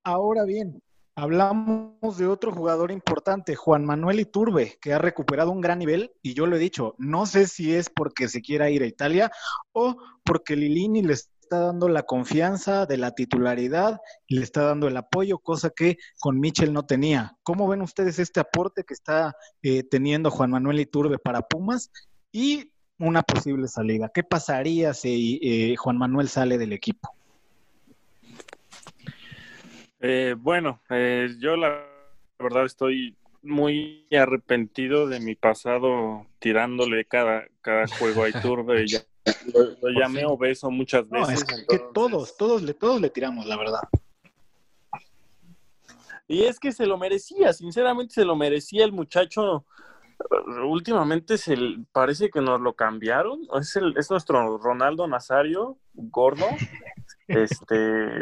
Ahora 0.04 0.44
bien, 0.44 0.82
hablamos 1.16 2.18
de 2.18 2.28
otro 2.28 2.52
jugador 2.52 2.92
importante, 2.92 3.56
Juan 3.56 3.86
Manuel 3.86 4.20
Iturbe, 4.20 4.78
que 4.82 4.94
ha 4.94 5.00
recuperado 5.00 5.52
un 5.52 5.62
gran 5.62 5.80
nivel 5.80 6.12
y 6.22 6.34
yo 6.34 6.46
lo 6.46 6.58
he 6.58 6.60
dicho, 6.60 6.94
no 6.98 7.26
sé 7.26 7.48
si 7.48 7.74
es 7.74 7.90
porque 7.90 8.28
se 8.28 8.42
quiera 8.42 8.70
ir 8.70 8.84
a 8.84 8.88
Italia 8.88 9.32
o 9.72 9.96
porque 10.24 10.56
Lilini 10.58 11.02
le 11.02 11.14
está 11.14 11.60
dando 11.60 11.88
la 11.88 12.04
confianza 12.04 12.86
de 12.86 12.98
la 12.98 13.12
titularidad 13.12 14.02
le 14.28 14.42
está 14.42 14.64
dando 14.64 14.88
el 14.88 14.98
apoyo, 14.98 15.38
cosa 15.40 15.70
que 15.70 15.98
con 16.20 16.40
Michel 16.40 16.74
no 16.74 16.86
tenía. 16.86 17.38
¿Cómo 17.44 17.68
ven 17.68 17.82
ustedes 17.82 18.20
este 18.20 18.40
aporte 18.40 18.84
que 18.84 18.94
está 18.94 19.36
eh, 19.62 19.84
teniendo 19.84 20.32
Juan 20.32 20.52
Manuel 20.52 20.80
Iturbe 20.80 21.18
para 21.18 21.42
Pumas 21.42 21.92
y 22.32 22.72
una 23.00 23.22
posible 23.22 23.68
salida? 23.68 24.10
¿Qué 24.14 24.24
pasaría 24.24 24.94
si 24.94 25.40
eh, 25.44 25.76
Juan 25.78 25.98
Manuel 25.98 26.28
sale 26.28 26.58
del 26.58 26.74
equipo? 26.74 27.16
Eh, 30.08 30.36
bueno, 30.38 30.80
yo 31.40 31.56
la 31.56 31.84
verdad 32.38 32.66
estoy 32.66 33.18
muy 33.42 34.06
arrepentido 34.12 35.08
de 35.08 35.20
mi 35.20 35.34
pasado 35.34 36.28
tirándole 36.38 37.06
cada, 37.06 37.46
cada 37.62 37.88
juego 37.88 38.22
a 38.22 38.30
Iturbe. 38.30 38.86
Ya, 38.88 39.00
lo, 39.52 39.90
llamé 39.90 40.24
obeso 40.26 40.70
muchas 40.70 41.10
veces. 41.10 41.28
No, 41.28 41.34
es 41.34 41.44
que 41.66 41.80
todos, 41.92 42.38
todos 42.38 42.62
le, 42.62 42.76
todos 42.76 43.02
le 43.02 43.10
tiramos, 43.10 43.48
la 43.48 43.58
verdad. 43.58 43.82
Y 46.28 46.44
es 46.44 46.60
que 46.60 46.72
se 46.72 46.86
lo 46.86 47.00
merecía, 47.00 47.52
sinceramente 47.52 48.14
se 48.14 48.26
lo 48.26 48.36
merecía 48.36 48.86
el 48.86 48.92
muchacho. 48.92 49.66
Últimamente 50.68 51.40
se 51.40 51.58
parece 51.92 52.30
que 52.30 52.42
nos 52.42 52.62
lo 52.62 52.74
cambiaron. 52.74 53.42
Es, 53.60 53.76
el, 53.76 53.98
es 53.98 54.12
nuestro 54.12 54.60
Ronaldo 54.60 55.08
Nazario, 55.08 55.80
gordo. 55.94 56.46
Este, 57.28 58.22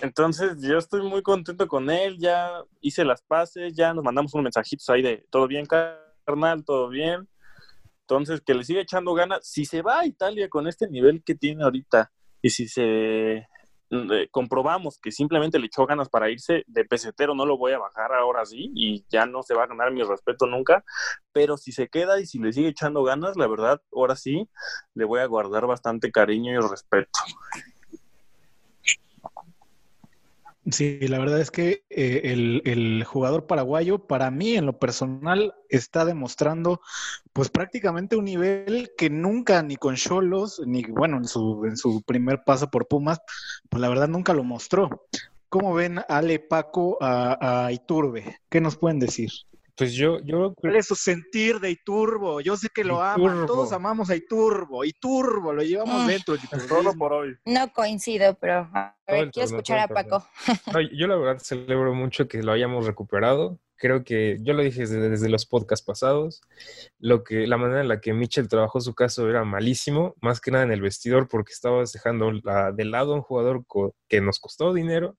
entonces 0.00 0.60
yo 0.62 0.78
estoy 0.78 1.02
muy 1.02 1.22
contento 1.22 1.68
con 1.68 1.90
él, 1.90 2.18
ya 2.18 2.62
hice 2.80 3.04
las 3.04 3.22
pases, 3.22 3.74
ya 3.74 3.92
nos 3.92 4.04
mandamos 4.04 4.32
unos 4.34 4.44
mensajitos 4.44 4.88
ahí 4.88 5.02
de 5.02 5.26
todo 5.30 5.46
bien, 5.46 5.66
carnal, 5.66 6.64
todo 6.64 6.88
bien. 6.88 7.28
Entonces, 8.02 8.40
que 8.40 8.54
le 8.54 8.64
siga 8.64 8.80
echando 8.80 9.14
ganas. 9.14 9.46
Si 9.46 9.64
se 9.64 9.82
va 9.82 10.00
a 10.00 10.06
Italia 10.06 10.48
con 10.48 10.66
este 10.66 10.88
nivel 10.88 11.22
que 11.24 11.36
tiene 11.36 11.62
ahorita 11.62 12.10
y 12.42 12.50
si 12.50 12.66
se 12.66 13.46
mm, 13.90 14.12
eh, 14.12 14.28
comprobamos 14.30 14.98
que 14.98 15.12
simplemente 15.12 15.58
le 15.58 15.66
echó 15.66 15.86
ganas 15.86 16.08
para 16.08 16.30
irse 16.30 16.64
de 16.66 16.84
pesetero, 16.84 17.34
no 17.34 17.46
lo 17.46 17.56
voy 17.56 17.72
a 17.72 17.78
bajar 17.78 18.12
ahora 18.12 18.44
sí 18.46 18.72
y 18.74 19.04
ya 19.10 19.26
no 19.26 19.42
se 19.42 19.54
va 19.54 19.64
a 19.64 19.66
ganar 19.68 19.92
mi 19.92 20.02
respeto 20.02 20.46
nunca. 20.46 20.82
Pero 21.32 21.56
si 21.56 21.72
se 21.72 21.88
queda 21.88 22.20
y 22.20 22.26
si 22.26 22.38
le 22.38 22.52
sigue 22.52 22.68
echando 22.68 23.04
ganas, 23.04 23.36
la 23.36 23.46
verdad, 23.46 23.80
ahora 23.92 24.16
sí 24.16 24.48
le 24.94 25.04
voy 25.04 25.20
a 25.20 25.26
guardar 25.26 25.66
bastante 25.66 26.10
cariño 26.10 26.52
y 26.52 26.68
respeto. 26.68 27.10
Sí, 30.72 30.98
la 31.08 31.18
verdad 31.18 31.40
es 31.40 31.50
que 31.50 31.84
eh, 31.90 32.20
el, 32.64 33.04
jugador 33.04 33.46
paraguayo, 33.46 34.06
para 34.06 34.30
mí 34.30 34.54
en 34.54 34.66
lo 34.66 34.78
personal, 34.78 35.54
está 35.68 36.04
demostrando 36.04 36.80
pues 37.32 37.48
prácticamente 37.48 38.16
un 38.16 38.26
nivel 38.26 38.90
que 38.96 39.10
nunca 39.10 39.62
ni 39.62 39.76
con 39.76 39.96
Cholos, 39.96 40.60
ni 40.66 40.82
bueno, 40.84 41.16
en 41.16 41.24
su, 41.24 41.64
en 41.64 41.76
su 41.76 42.02
primer 42.02 42.42
paso 42.44 42.70
por 42.70 42.86
Pumas, 42.86 43.20
pues 43.68 43.80
la 43.80 43.88
verdad 43.88 44.08
nunca 44.08 44.34
lo 44.34 44.44
mostró. 44.44 45.06
¿Cómo 45.48 45.74
ven 45.74 46.00
Ale 46.08 46.38
Paco 46.38 46.98
a, 47.00 47.64
a 47.66 47.72
Iturbe? 47.72 48.40
¿Qué 48.48 48.60
nos 48.60 48.76
pueden 48.76 49.00
decir? 49.00 49.30
Pues 49.80 49.94
yo, 49.94 50.18
yo 50.24 50.52
¿Cuál 50.56 50.76
es 50.76 50.88
su 50.88 50.94
sentir 50.94 51.58
de 51.58 51.70
Iturbo? 51.70 52.42
Yo 52.42 52.54
sé 52.54 52.68
que 52.68 52.84
lo 52.84 53.00
aman, 53.00 53.46
todos 53.46 53.72
amamos 53.72 54.10
a 54.10 54.14
Iturbo, 54.14 54.84
Iturbo, 54.84 55.54
lo 55.54 55.62
llevamos 55.62 56.04
mm. 56.04 56.06
dentro. 56.06 56.36
Todo 56.68 56.92
por 56.92 57.14
hoy. 57.14 57.34
No 57.46 57.72
coincido, 57.72 58.36
pero 58.38 58.68
a 58.74 58.94
ver, 59.08 59.30
quiero 59.30 59.46
escuchar 59.46 59.78
a 59.78 59.88
Paco. 59.88 60.22
yo 60.92 61.06
la 61.06 61.16
verdad 61.16 61.40
celebro 61.42 61.94
mucho 61.94 62.28
que 62.28 62.42
lo 62.42 62.52
hayamos 62.52 62.86
recuperado. 62.86 63.58
Creo 63.76 64.04
que 64.04 64.36
yo 64.42 64.52
lo 64.52 64.62
dije 64.62 64.86
desde, 64.86 65.30
los 65.30 65.46
podcasts 65.46 65.86
pasados, 65.86 66.42
lo 66.98 67.24
que 67.24 67.46
la 67.46 67.56
manera 67.56 67.80
en 67.80 67.88
la 67.88 68.02
que 68.02 68.12
Mitchell 68.12 68.48
trabajó 68.48 68.82
su 68.82 68.94
caso 68.94 69.30
era 69.30 69.44
malísimo, 69.44 70.14
más 70.20 70.42
que 70.42 70.50
nada 70.50 70.64
en 70.64 70.72
el 70.72 70.82
vestidor 70.82 71.26
porque 71.26 71.54
estaba 71.54 71.82
dejando 71.90 72.30
de 72.74 72.84
lado 72.84 73.14
a 73.14 73.16
un 73.16 73.22
jugador 73.22 73.64
que 74.08 74.20
nos 74.20 74.40
costó 74.40 74.74
dinero, 74.74 75.16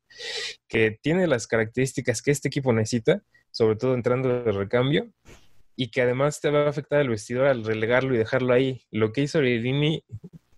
que 0.67 0.99
tiene 1.01 1.25
las 1.25 1.47
características 1.47 2.21
que 2.21 2.29
este 2.29 2.49
equipo 2.49 2.71
necesita 2.71 3.23
sobre 3.51 3.75
todo 3.75 3.93
entrando 3.93 4.43
de 4.43 4.51
recambio, 4.51 5.11
y 5.75 5.89
que 5.89 6.01
además 6.01 6.41
te 6.41 6.49
va 6.49 6.65
a 6.65 6.69
afectar 6.69 7.01
el 7.01 7.09
vestidor 7.09 7.47
al 7.47 7.63
relegarlo 7.63 8.13
y 8.13 8.17
dejarlo 8.17 8.53
ahí. 8.53 8.85
Lo 8.91 9.11
que 9.11 9.21
hizo 9.21 9.41
Lilini 9.41 10.03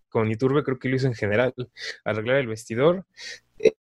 con 0.10 0.30
Iturbe 0.30 0.64
creo 0.64 0.80
que 0.80 0.90
lo 0.90 0.96
hizo 0.96 1.08
en 1.08 1.16
general, 1.16 1.54
arreglar 2.04 2.38
el 2.38 2.48
vestidor. 2.48 3.06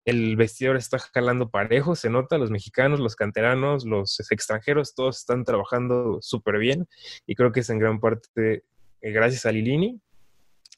El 0.03 0.35
vestidor 0.35 0.75
está 0.75 0.99
jalando 0.99 1.49
parejo, 1.49 1.95
se 1.95 2.09
nota, 2.09 2.37
los 2.37 2.51
mexicanos, 2.51 2.99
los 2.99 3.15
canteranos, 3.15 3.85
los 3.85 4.19
extranjeros, 4.31 4.93
todos 4.93 5.19
están 5.19 5.45
trabajando 5.45 6.19
súper 6.21 6.57
bien 6.57 6.87
y 7.25 7.35
creo 7.35 7.51
que 7.51 7.61
es 7.61 7.69
en 7.69 7.79
gran 7.79 7.99
parte 7.99 8.63
eh, 9.01 9.11
gracias 9.11 9.45
a 9.45 9.51
Lilini 9.51 10.01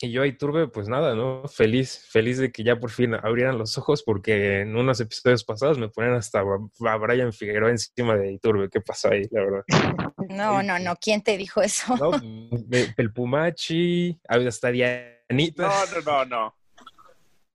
y 0.07 0.11
yo 0.11 0.23
a 0.23 0.27
Iturbe, 0.27 0.67
pues 0.67 0.87
nada, 0.87 1.15
¿no? 1.15 1.47
Feliz, 1.47 2.07
feliz 2.09 2.37
de 2.37 2.51
que 2.51 2.63
ya 2.63 2.77
por 2.77 2.89
fin 2.89 3.13
abrieran 3.15 3.57
los 3.57 3.77
ojos, 3.77 4.03
porque 4.03 4.61
en 4.61 4.75
unos 4.75 4.99
episodios 4.99 5.43
pasados 5.43 5.77
me 5.77 5.89
ponen 5.89 6.13
hasta 6.13 6.39
a 6.41 6.97
Brian 6.97 7.33
Figueroa 7.33 7.69
encima 7.69 8.15
de 8.15 8.33
Iturbe. 8.33 8.69
¿Qué 8.69 8.81
pasó 8.81 9.09
ahí, 9.09 9.23
la 9.31 9.41
verdad? 9.41 9.63
No, 10.29 10.63
no, 10.63 10.79
no. 10.79 10.95
¿Quién 10.95 11.23
te 11.23 11.35
dijo 11.35 11.61
eso? 11.61 11.97
No, 11.97 12.11
el 12.97 13.11
Pumachi, 13.11 14.17
hasta 14.27 14.71
Dianita. 14.71 15.67
No, 15.67 15.69
no, 15.69 16.01
no, 16.05 16.25
no. 16.25 16.55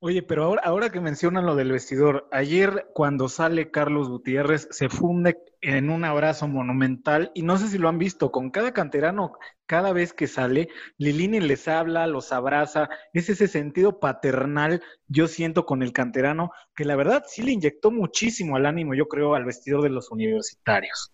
Oye, 0.00 0.22
pero 0.22 0.44
ahora, 0.44 0.62
ahora 0.64 0.90
que 0.90 1.00
mencionan 1.00 1.46
lo 1.46 1.56
del 1.56 1.72
vestidor, 1.72 2.28
ayer 2.30 2.86
cuando 2.92 3.28
sale 3.28 3.70
Carlos 3.70 4.08
Gutiérrez 4.08 4.68
se 4.70 4.90
funde 4.90 5.38
en 5.74 5.90
un 5.90 6.04
abrazo 6.04 6.46
monumental 6.46 7.32
y 7.34 7.42
no 7.42 7.58
sé 7.58 7.66
si 7.66 7.76
lo 7.76 7.88
han 7.88 7.98
visto, 7.98 8.30
con 8.30 8.50
cada 8.50 8.72
canterano, 8.72 9.32
cada 9.66 9.92
vez 9.92 10.12
que 10.12 10.28
sale, 10.28 10.68
Lilini 10.96 11.40
les 11.40 11.66
habla, 11.66 12.06
los 12.06 12.32
abraza, 12.32 12.88
es 13.12 13.28
ese 13.30 13.48
sentido 13.48 13.98
paternal, 13.98 14.80
yo 15.08 15.26
siento 15.26 15.66
con 15.66 15.82
el 15.82 15.92
canterano, 15.92 16.52
que 16.76 16.84
la 16.84 16.94
verdad 16.94 17.24
sí 17.26 17.42
le 17.42 17.50
inyectó 17.50 17.90
muchísimo 17.90 18.54
al 18.54 18.64
ánimo, 18.64 18.94
yo 18.94 19.08
creo, 19.08 19.34
al 19.34 19.44
vestidor 19.44 19.82
de 19.82 19.90
los 19.90 20.12
universitarios. 20.12 21.12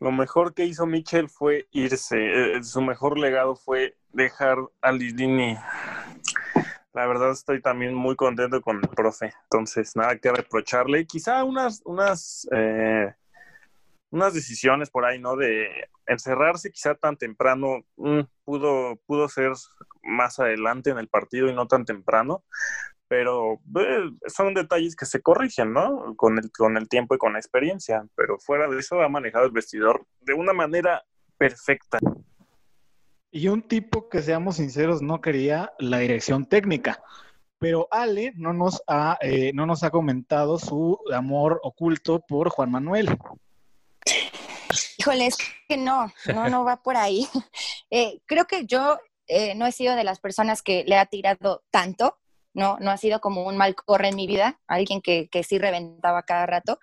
Lo 0.00 0.10
mejor 0.10 0.54
que 0.54 0.64
hizo 0.64 0.86
Michel 0.86 1.28
fue 1.28 1.68
irse, 1.70 2.56
eh, 2.56 2.64
su 2.64 2.82
mejor 2.82 3.16
legado 3.16 3.54
fue 3.54 3.94
dejar 4.12 4.58
a 4.80 4.90
Lilini 4.90 5.56
la 6.94 7.06
verdad 7.06 7.30
estoy 7.30 7.60
también 7.62 7.94
muy 7.94 8.16
contento 8.16 8.60
con 8.60 8.76
el 8.76 8.88
profe. 8.88 9.32
Entonces, 9.44 9.96
nada 9.96 10.16
que 10.18 10.30
reprocharle. 10.30 11.06
Quizá 11.06 11.42
unas, 11.44 11.80
unas, 11.84 12.46
eh, 12.52 13.12
unas 14.10 14.34
decisiones 14.34 14.90
por 14.90 15.04
ahí, 15.04 15.18
¿no? 15.18 15.36
De 15.36 15.68
encerrarse 16.06 16.70
quizá 16.70 16.94
tan 16.94 17.16
temprano 17.16 17.84
mm, 17.96 18.20
pudo, 18.44 18.96
pudo 19.06 19.28
ser 19.28 19.52
más 20.02 20.38
adelante 20.38 20.90
en 20.90 20.98
el 20.98 21.08
partido 21.08 21.48
y 21.48 21.54
no 21.54 21.66
tan 21.66 21.84
temprano. 21.84 22.44
Pero 23.08 23.60
eh, 23.78 24.10
son 24.26 24.54
detalles 24.54 24.96
que 24.96 25.06
se 25.06 25.22
corrigen, 25.22 25.72
¿no? 25.72 26.14
Con 26.16 26.38
el, 26.38 26.50
con 26.50 26.76
el 26.76 26.88
tiempo 26.88 27.14
y 27.14 27.18
con 27.18 27.32
la 27.32 27.38
experiencia. 27.38 28.06
Pero 28.16 28.38
fuera 28.38 28.68
de 28.68 28.78
eso 28.78 29.00
ha 29.00 29.08
manejado 29.08 29.46
el 29.46 29.52
vestidor 29.52 30.06
de 30.20 30.34
una 30.34 30.52
manera 30.52 31.02
perfecta. 31.38 31.98
Y 33.34 33.48
un 33.48 33.62
tipo 33.62 34.10
que, 34.10 34.20
seamos 34.20 34.56
sinceros, 34.56 35.00
no 35.00 35.22
quería 35.22 35.72
la 35.78 35.98
dirección 35.98 36.44
técnica. 36.44 37.02
Pero 37.58 37.88
Ale 37.90 38.34
no 38.36 38.52
nos 38.52 38.82
ha, 38.86 39.16
eh, 39.22 39.52
no 39.54 39.64
nos 39.64 39.82
ha 39.84 39.90
comentado 39.90 40.58
su 40.58 40.98
amor 41.14 41.58
oculto 41.62 42.20
por 42.20 42.50
Juan 42.50 42.70
Manuel. 42.70 43.16
Híjole, 44.98 45.26
es 45.28 45.38
que 45.66 45.78
no, 45.78 46.12
no, 46.26 46.50
no 46.50 46.64
va 46.64 46.82
por 46.82 46.96
ahí. 46.96 47.26
Eh, 47.94 48.22
creo 48.24 48.46
que 48.46 48.64
yo 48.64 48.98
eh, 49.26 49.54
no 49.54 49.66
he 49.66 49.72
sido 49.72 49.94
de 49.96 50.02
las 50.02 50.18
personas 50.18 50.62
que 50.62 50.82
le 50.86 50.96
ha 50.96 51.04
tirado 51.04 51.62
tanto, 51.70 52.16
no, 52.54 52.78
no 52.80 52.90
ha 52.90 52.96
sido 52.96 53.20
como 53.20 53.46
un 53.46 53.58
mal 53.58 53.74
corre 53.74 54.08
en 54.08 54.16
mi 54.16 54.26
vida, 54.26 54.58
alguien 54.66 55.02
que, 55.02 55.28
que 55.28 55.42
sí 55.42 55.58
reventaba 55.58 56.22
cada 56.22 56.46
rato. 56.46 56.78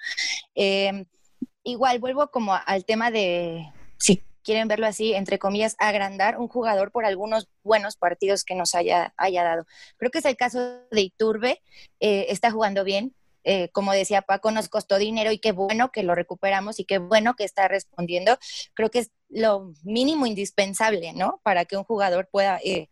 igual 1.64 1.98
vuelvo 1.98 2.30
como 2.30 2.54
al 2.54 2.86
tema 2.86 3.10
de 3.10 3.74
si 3.98 4.24
quieren 4.50 4.68
verlo 4.68 4.88
así, 4.88 5.14
entre 5.14 5.38
comillas, 5.38 5.76
agrandar 5.78 6.40
un 6.40 6.48
jugador 6.48 6.92
por 6.92 7.06
algunos 7.06 7.48
buenos 7.62 7.98
partidos 7.98 8.44
que 8.44 8.56
nos 8.56 8.74
haya, 8.74 9.14
haya 9.16 9.44
dado. 9.44 9.68
Creo 9.98 10.10
que 10.10 10.18
es 10.18 10.26
el 10.26 10.38
caso 10.38 10.60
de 10.90 11.02
Iturbe, 11.02 11.62
eh, 12.00 12.26
está 12.30 12.50
jugando 12.50 12.84
bien. 12.84 13.14
Eh, 13.44 13.70
como 13.70 13.92
decía 13.92 14.24
Paco, 14.24 14.50
nos 14.50 14.68
costó 14.68 14.98
dinero 14.98 15.32
y 15.32 15.38
qué 15.38 15.52
bueno 15.52 15.92
que 15.92 16.02
lo 16.02 16.16
recuperamos 16.16 16.80
y 16.80 16.86
qué 16.86 16.98
bueno 16.98 17.36
que 17.36 17.44
está 17.44 17.68
respondiendo. 17.68 18.40
Creo 18.74 18.90
que 18.90 19.00
es 19.00 19.12
lo 19.30 19.72
mínimo 19.84 20.26
indispensable, 20.26 21.14
¿no? 21.14 21.40
Para 21.44 21.66
que 21.66 21.78
un 21.78 21.84
jugador 21.84 22.28
pueda 22.32 22.60
eh, 22.64 22.90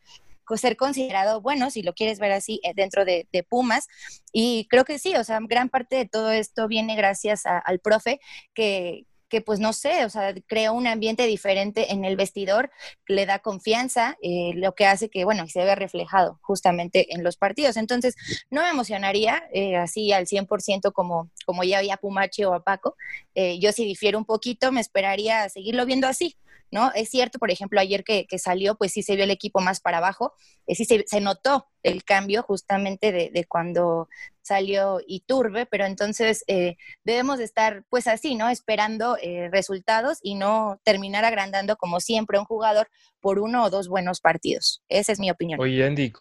ser 0.58 0.78
considerado 0.78 1.42
bueno, 1.42 1.72
si 1.72 1.82
lo 1.82 1.96
quieres 1.96 2.20
ver 2.20 2.34
así, 2.34 2.62
dentro 2.76 3.04
de, 3.04 3.28
Pumas. 3.50 3.88
Y 4.32 4.68
creo 4.70 4.86
que 4.86 5.00
sí, 5.00 5.16
o 5.16 5.24
sea, 5.24 5.40
gran 5.42 5.70
parte 5.70 5.96
de 5.96 6.06
todo 6.06 6.30
esto 6.30 6.68
viene 6.68 6.96
gracias 6.96 7.48
al 7.48 7.80
profe 7.80 8.20
que, 8.54 9.08
que 9.30 9.42
pues 9.42 9.60
no 9.60 9.74
sé, 9.74 10.06
o 10.06 10.10
sea, 10.10 10.34
crea 10.48 10.72
un 10.72 10.88
ambiente 10.88 11.26
diferente 11.26 11.92
en 11.92 12.06
el 12.06 12.16
vestidor, 12.16 12.72
le 13.08 13.26
da 13.26 13.40
confianza, 13.40 14.18
eh, 14.22 14.52
lo 14.56 14.74
que 14.74 14.86
hace 14.86 15.10
que, 15.10 15.26
bueno, 15.26 15.48
se 15.48 15.64
vea 15.64 15.76
reflejado 15.76 16.40
justamente 16.42 17.14
en 17.14 17.24
los 17.24 17.38
partidos. 17.38 17.78
Entonces, 17.78 18.16
no 18.50 18.62
me 18.62 18.70
emocionaría 18.70 19.44
eh, 19.54 19.76
así 19.76 20.12
al 20.12 20.28
100% 20.28 20.92
como, 20.94 21.30
como 21.46 21.64
ya 21.64 21.80
había 21.80 21.98
Pumachi 21.98 22.44
o 22.46 22.54
a 22.54 22.64
Paco. 22.64 22.96
Eh, 23.36 23.60
yo 23.60 23.72
si 23.72 23.86
difiero 23.86 24.18
un 24.18 24.26
poquito, 24.26 24.72
me 24.72 24.82
esperaría 24.82 25.48
seguirlo 25.50 25.86
viendo 25.86 26.08
así, 26.08 26.38
¿no? 26.72 26.92
Es 26.94 27.10
cierto, 27.10 27.40
por 27.40 27.52
ejemplo, 27.52 27.80
ayer 27.80 28.04
que, 28.04 28.26
salió, 28.38 28.76
pues 28.76 28.92
sí 28.94 29.04
se 29.04 29.16
vio 29.16 29.24
el 29.24 29.32
equipo 29.32 29.62
más 29.62 29.80
para 29.80 29.98
abajo, 29.98 30.34
eh, 30.66 30.76
sí 30.76 30.86
se, 30.86 31.22
notó 31.22 31.68
el 31.84 32.04
cambio 32.04 32.44
justamente 32.44 33.12
de, 33.12 33.46
cuando 33.48 34.10
salió 34.42 35.00
Iturbe, 35.06 35.66
pero 35.66 35.86
entonces 35.86 36.44
eh, 36.48 36.78
debemos 37.04 37.38
de 37.38 37.46
estar 37.46 37.84
pues 37.90 38.08
así, 38.08 38.36
¿no? 38.36 38.50
Esperando 38.50 39.18
eh, 39.22 39.50
resultados 39.52 40.20
y 40.22 40.36
no 40.36 40.80
terminar 40.84 41.26
agrandando 41.26 41.76
como 41.76 42.00
siempre 42.00 42.40
un 42.40 42.46
jugador 42.46 42.88
por 43.20 43.40
uno 43.40 43.66
o 43.66 43.70
dos 43.70 43.88
buenos 43.88 44.22
partidos. 44.22 44.84
Esa 44.88 45.12
es 45.12 45.20
mi 45.20 45.30
opinión. 45.30 45.60
Oye, 45.60 45.86
Andy, 45.86 46.14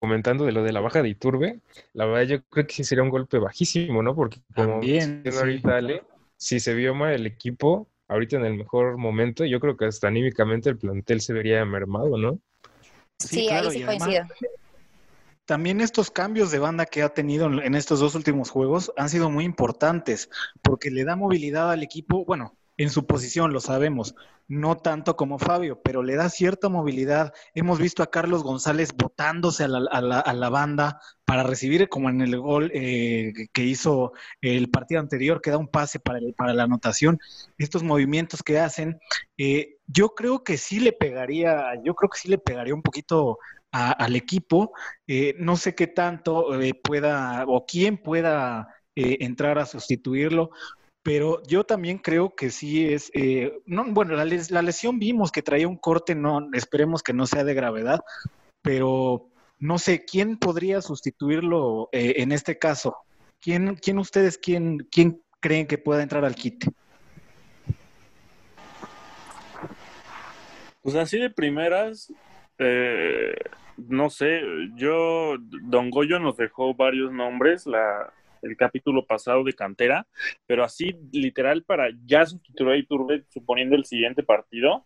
comentando 0.00 0.44
de 0.44 0.52
lo 0.52 0.62
de 0.62 0.72
la 0.72 0.80
baja 0.80 1.02
de 1.02 1.08
Iturbe, 1.08 1.60
la 1.92 2.06
verdad 2.06 2.22
yo 2.22 2.44
creo 2.44 2.66
que 2.66 2.74
sí 2.74 2.84
sería 2.84 3.04
un 3.04 3.10
golpe 3.10 3.38
bajísimo, 3.38 4.02
¿no? 4.02 4.14
Porque 4.14 4.40
como 4.54 4.80
Bien, 4.80 5.22
ahorita 5.26 5.80
si 6.36 6.60
se 6.60 6.74
vio 6.74 6.94
mal 6.94 7.12
el 7.12 7.26
equipo, 7.26 7.88
ahorita 8.08 8.36
en 8.36 8.44
el 8.44 8.54
mejor 8.54 8.96
momento, 8.96 9.44
yo 9.44 9.60
creo 9.60 9.76
que 9.76 9.86
hasta 9.86 10.08
anímicamente 10.08 10.70
el 10.70 10.78
plantel 10.78 11.20
se 11.20 11.32
vería 11.32 11.64
mermado, 11.64 12.16
¿no? 12.16 12.40
Sí, 13.18 13.48
ahí 13.48 13.70
sí 13.70 13.82
coincido. 13.82 14.26
También 15.44 15.80
estos 15.80 16.10
cambios 16.10 16.50
de 16.50 16.58
banda 16.58 16.84
que 16.84 17.02
ha 17.02 17.08
tenido 17.08 17.46
en 17.46 17.74
estos 17.74 18.00
dos 18.00 18.14
últimos 18.14 18.50
juegos 18.50 18.92
han 18.98 19.08
sido 19.08 19.30
muy 19.30 19.44
importantes 19.44 20.28
porque 20.60 20.90
le 20.90 21.04
da 21.04 21.16
movilidad 21.16 21.70
al 21.70 21.82
equipo, 21.82 22.24
bueno, 22.26 22.57
en 22.78 22.90
su 22.90 23.06
posición, 23.06 23.52
lo 23.52 23.60
sabemos, 23.60 24.14
no 24.46 24.76
tanto 24.76 25.16
como 25.16 25.38
Fabio, 25.38 25.82
pero 25.82 26.02
le 26.02 26.14
da 26.14 26.30
cierta 26.30 26.68
movilidad. 26.68 27.34
Hemos 27.54 27.80
visto 27.80 28.04
a 28.04 28.10
Carlos 28.10 28.44
González 28.44 28.94
botándose 28.96 29.64
a 29.64 29.68
la, 29.68 30.48
banda 30.48 31.00
para 31.24 31.42
recibir, 31.42 31.88
como 31.88 32.08
en 32.08 32.20
el 32.20 32.38
gol 32.38 32.70
eh, 32.72 33.32
que 33.52 33.64
hizo 33.64 34.12
el 34.40 34.70
partido 34.70 35.00
anterior, 35.00 35.42
que 35.42 35.50
da 35.50 35.58
un 35.58 35.68
pase 35.68 35.98
para, 35.98 36.20
para 36.36 36.54
la 36.54 36.62
anotación. 36.62 37.18
Estos 37.58 37.82
movimientos 37.82 38.44
que 38.44 38.60
hacen, 38.60 39.00
eh, 39.36 39.76
yo 39.88 40.10
creo 40.14 40.44
que 40.44 40.56
sí 40.56 40.78
le 40.78 40.92
pegaría, 40.92 41.74
yo 41.84 41.96
creo 41.96 42.08
que 42.08 42.18
sí 42.18 42.28
le 42.28 42.38
pegaría 42.38 42.74
un 42.74 42.82
poquito 42.82 43.38
al 43.72 44.14
equipo. 44.14 44.72
Eh, 45.08 45.34
no 45.38 45.56
sé 45.56 45.74
qué 45.74 45.88
tanto 45.88 46.46
pueda 46.84 47.44
o 47.48 47.66
quién 47.66 47.98
pueda 47.98 48.68
entrar 48.94 49.58
a 49.58 49.66
sustituirlo, 49.66 50.50
pero 51.02 51.42
yo 51.44 51.64
también 51.64 51.98
creo 51.98 52.34
que 52.34 52.50
sí 52.50 52.92
es, 52.92 53.10
eh, 53.14 53.60
no, 53.66 53.84
bueno, 53.88 54.14
la, 54.14 54.24
la, 54.24 54.62
lesión 54.62 54.98
vimos 54.98 55.32
que 55.32 55.42
traía 55.42 55.68
un 55.68 55.76
corte, 55.76 56.14
no, 56.14 56.48
esperemos 56.52 57.02
que 57.02 57.12
no 57.12 57.26
sea 57.26 57.44
de 57.44 57.54
gravedad, 57.54 58.00
pero 58.62 59.30
no 59.58 59.78
sé, 59.78 60.04
¿quién 60.04 60.38
podría 60.38 60.80
sustituirlo 60.80 61.88
eh, 61.92 62.14
en 62.18 62.32
este 62.32 62.58
caso? 62.58 62.96
¿Quién, 63.40 63.76
quién 63.76 63.98
ustedes, 63.98 64.38
quién, 64.38 64.78
quién 64.90 65.22
creen 65.40 65.66
que 65.66 65.78
pueda 65.78 66.02
entrar 66.02 66.24
al 66.24 66.34
kit? 66.34 66.64
Pues 70.82 70.96
así 70.96 71.18
de 71.18 71.30
primeras, 71.30 72.12
eh, 72.58 73.34
no 73.76 74.10
sé, 74.10 74.40
yo, 74.74 75.36
Don 75.38 75.90
Goyo 75.90 76.18
nos 76.18 76.36
dejó 76.36 76.74
varios 76.74 77.12
nombres, 77.12 77.66
la, 77.66 78.12
el 78.42 78.56
capítulo 78.56 79.04
pasado 79.06 79.44
de 79.44 79.52
cantera, 79.52 80.06
pero 80.46 80.64
así 80.64 80.96
literal 81.12 81.62
para 81.62 81.88
ya 82.04 82.26
sustituir 82.26 82.70
a 82.70 82.76
Iturbe 82.76 83.24
suponiendo 83.28 83.76
el 83.76 83.84
siguiente 83.84 84.22
partido, 84.22 84.84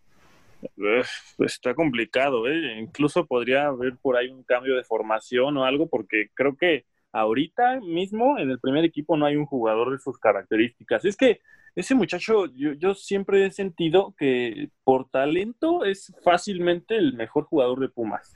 pues 0.75 1.09
está 1.39 1.73
complicado, 1.73 2.47
¿eh? 2.47 2.79
Incluso 2.79 3.25
podría 3.25 3.67
haber 3.67 3.97
por 3.97 4.17
ahí 4.17 4.29
un 4.29 4.43
cambio 4.43 4.75
de 4.75 4.83
formación 4.83 5.57
o 5.57 5.65
algo, 5.65 5.87
porque 5.87 6.29
creo 6.33 6.55
que 6.55 6.85
ahorita 7.11 7.79
mismo 7.81 8.39
en 8.39 8.49
el 8.49 8.59
primer 8.59 8.83
equipo 8.85 9.17
no 9.17 9.25
hay 9.25 9.35
un 9.35 9.45
jugador 9.45 9.91
de 9.91 9.99
sus 9.99 10.17
características. 10.17 11.05
Es 11.05 11.15
que 11.15 11.41
ese 11.75 11.95
muchacho, 11.95 12.45
yo, 12.53 12.73
yo 12.73 12.93
siempre 12.93 13.45
he 13.45 13.51
sentido 13.51 14.13
que 14.17 14.69
por 14.83 15.09
talento 15.09 15.85
es 15.85 16.13
fácilmente 16.23 16.95
el 16.95 17.13
mejor 17.13 17.45
jugador 17.45 17.79
de 17.79 17.89
Pumas. 17.89 18.33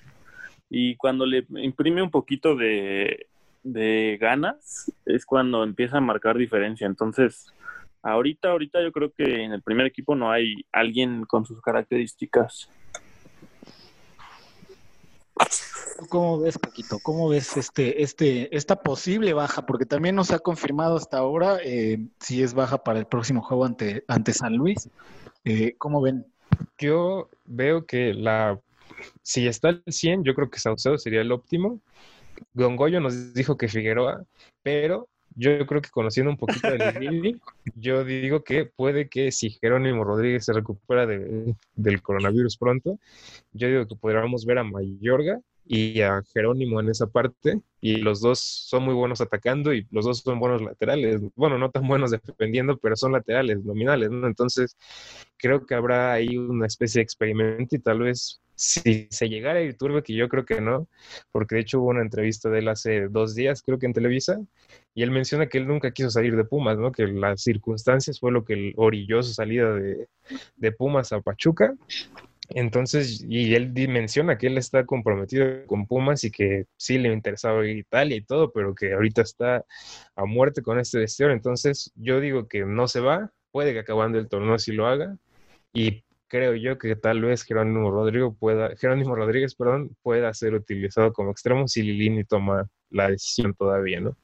Y 0.70 0.96
cuando 0.96 1.26
le 1.26 1.46
imprime 1.50 2.02
un 2.02 2.12
poquito 2.12 2.56
de 2.56 3.28
de 3.74 4.18
ganas 4.20 4.92
es 5.06 5.26
cuando 5.26 5.64
empieza 5.64 5.98
a 5.98 6.02
marcar 6.02 6.38
diferencia. 6.38 6.88
Entonces, 6.88 7.54
ahorita, 8.02 8.50
ahorita 8.50 8.82
yo 8.82 8.92
creo 8.92 9.12
que 9.12 9.44
en 9.44 9.52
el 9.52 9.62
primer 9.62 9.86
equipo 9.86 10.16
no 10.16 10.32
hay 10.32 10.66
alguien 10.72 11.26
con 11.26 11.46
sus 11.46 11.62
características. 11.62 12.70
¿Cómo 16.10 16.40
ves, 16.40 16.58
Paquito? 16.60 17.00
¿Cómo 17.02 17.30
ves 17.30 17.58
este, 17.58 18.04
este, 18.04 18.56
esta 18.56 18.78
posible 18.78 19.34
baja? 19.34 19.66
Porque 19.66 19.86
también 19.86 20.16
nos 20.16 20.32
ha 20.32 20.40
confirmado 20.40 20.96
hasta 20.96 21.18
ahora 21.18 21.58
eh, 21.64 22.00
si 22.20 22.44
es 22.44 22.54
baja 22.54 22.84
para 22.84 23.00
el 23.00 23.08
próximo 23.08 23.42
juego 23.42 23.66
ante, 23.66 24.04
ante 24.08 24.34
San 24.34 24.56
Luis. 24.56 24.90
Eh, 25.44 25.76
¿Cómo 25.78 26.02
ven? 26.02 26.26
Yo 26.78 27.30
veo 27.46 27.86
que 27.86 28.14
la 28.14 28.60
si 29.22 29.48
está 29.48 29.70
al 29.70 29.84
100, 29.88 30.24
yo 30.24 30.34
creo 30.34 30.50
que 30.50 30.60
Saucedo 30.60 30.98
sería 30.98 31.22
el 31.22 31.32
óptimo. 31.32 31.80
Don 32.54 32.76
Goyo 32.76 33.00
nos 33.00 33.34
dijo 33.34 33.58
que 33.58 33.68
Figueroa, 33.68 34.24
pero 34.64 35.08
yo 35.36 35.66
creo 35.68 35.82
que 35.82 35.90
conociendo 35.90 36.32
un 36.32 36.38
poquito 36.38 36.70
de 36.70 36.78
Lili, 37.00 37.40
yo 37.76 38.04
digo 38.04 38.44
que 38.44 38.66
puede 38.66 39.08
que 39.08 39.32
si 39.32 39.52
Jerónimo 39.52 40.04
Rodríguez 40.04 40.46
se 40.46 40.54
recupera 40.54 41.06
del 41.06 42.02
coronavirus 42.02 42.58
pronto, 42.58 43.00
yo 43.54 43.68
digo 43.68 43.88
que 43.88 43.96
podríamos 43.96 44.46
ver 44.46 44.58
a 44.58 44.64
Mayorga 44.64 45.40
y 45.64 46.02
a 46.02 46.24
Jerónimo 46.34 46.80
en 46.80 46.90
esa 46.90 47.08
parte, 47.08 47.62
y 47.82 47.98
los 47.98 48.22
dos 48.22 48.40
son 48.40 48.84
muy 48.84 48.94
buenos 48.94 49.22
atacando 49.22 49.74
y 49.74 49.86
los 49.92 50.06
dos 50.06 50.20
son 50.20 50.40
buenos 50.40 50.62
laterales. 50.62 51.22
Bueno, 51.36 51.58
no 51.58 51.70
tan 51.70 51.88
buenos 51.88 52.12
defendiendo, 52.12 52.78
pero 52.78 52.96
son 52.96 53.12
laterales, 53.12 53.64
nominales, 53.64 54.10
¿no? 54.10 54.28
Entonces, 54.28 54.78
creo 55.38 55.66
que 55.66 55.76
habrá 55.76 56.14
ahí 56.14 56.38
una 56.38 56.66
especie 56.66 57.00
de 57.00 57.04
experimento 57.04 57.76
y 57.76 57.80
tal 57.80 58.00
vez 58.00 58.42
si 58.58 59.08
se 59.12 59.30
llegara 59.30 59.60
a 59.60 59.62
ir 59.62 59.78
Turbe, 59.78 60.02
que 60.02 60.16
yo 60.16 60.28
creo 60.28 60.44
que 60.44 60.60
no, 60.60 60.88
porque 61.32 61.56
de 61.56 61.62
hecho 61.62 61.80
hubo 61.80 61.90
una 61.90 62.02
entrevista 62.02 62.50
de 62.50 62.60
él 62.60 62.68
hace 62.68 63.08
dos 63.08 63.36
días, 63.36 63.62
creo 63.62 63.78
que 63.78 63.86
en 63.86 63.94
Televisa, 63.94 64.40
y 64.96 65.04
él 65.04 65.12
menciona 65.12 65.48
que 65.48 65.60
él 65.60 65.68
nunca 65.68 65.92
quiso 65.92 66.10
salir 66.10 66.36
de 66.36 66.44
Pumas, 66.44 66.78
¿no? 66.78 66.92
Que 66.92 67.06
las 67.06 67.44
circunstancias 67.44 68.20
fue 68.20 68.32
lo 68.32 68.44
que 68.44 68.74
orilló 68.76 69.22
su 69.22 69.34
salida 69.34 69.74
de, 69.74 70.08
de 70.56 70.72
Pumas 70.72 71.14
a 71.14 71.22
Pachuca. 71.22 71.76
Entonces, 72.50 73.24
y 73.28 73.54
él 73.54 73.74
menciona 73.90 74.38
que 74.40 74.48
él 74.48 74.58
está 74.58 74.86
comprometido 74.86 75.66
con 75.68 75.86
Pumas 75.86 76.24
y 76.24 76.32
que 76.32 76.66
sí 76.78 76.98
le 76.98 77.14
interesaba 77.14 77.68
Italia 77.68 78.18
y 78.18 78.22
todo, 78.22 78.52
pero 78.52 78.74
que 78.74 78.94
ahorita 78.94 79.22
está 79.22 79.66
a 80.16 80.26
muerte 80.26 80.64
con 80.64 80.80
este 80.80 80.98
destino. 80.98 81.32
Entonces, 81.32 81.92
yo 81.96 82.20
digo 82.20 82.48
que 82.48 82.66
no 82.66 82.88
se 82.88 83.02
va, 83.02 83.32
puede 83.52 83.74
que 83.74 83.80
acabando 83.80 84.18
el 84.18 84.30
torneo 84.30 84.58
sí 84.58 84.72
lo 84.72 84.88
haga, 84.88 85.18
y 85.74 86.04
creo 86.28 86.56
yo 86.56 86.78
que 86.78 86.96
tal 86.96 87.22
vez 87.22 87.44
Jerónimo 87.44 87.92
Rodrigo 87.92 88.36
pueda, 88.36 88.76
Jerónimo 88.78 89.16
Rodríguez, 89.16 89.56
perdón, 89.56 89.96
pueda 90.02 90.34
ser 90.34 90.54
utilizado 90.54 91.14
como 91.14 91.32
extremo 91.32 91.68
si 91.68 91.82
Lilini 91.82 92.24
toma 92.24 92.68
la 92.90 93.10
decisión 93.10 93.54
todavía, 93.54 94.00
¿no? 94.00 94.16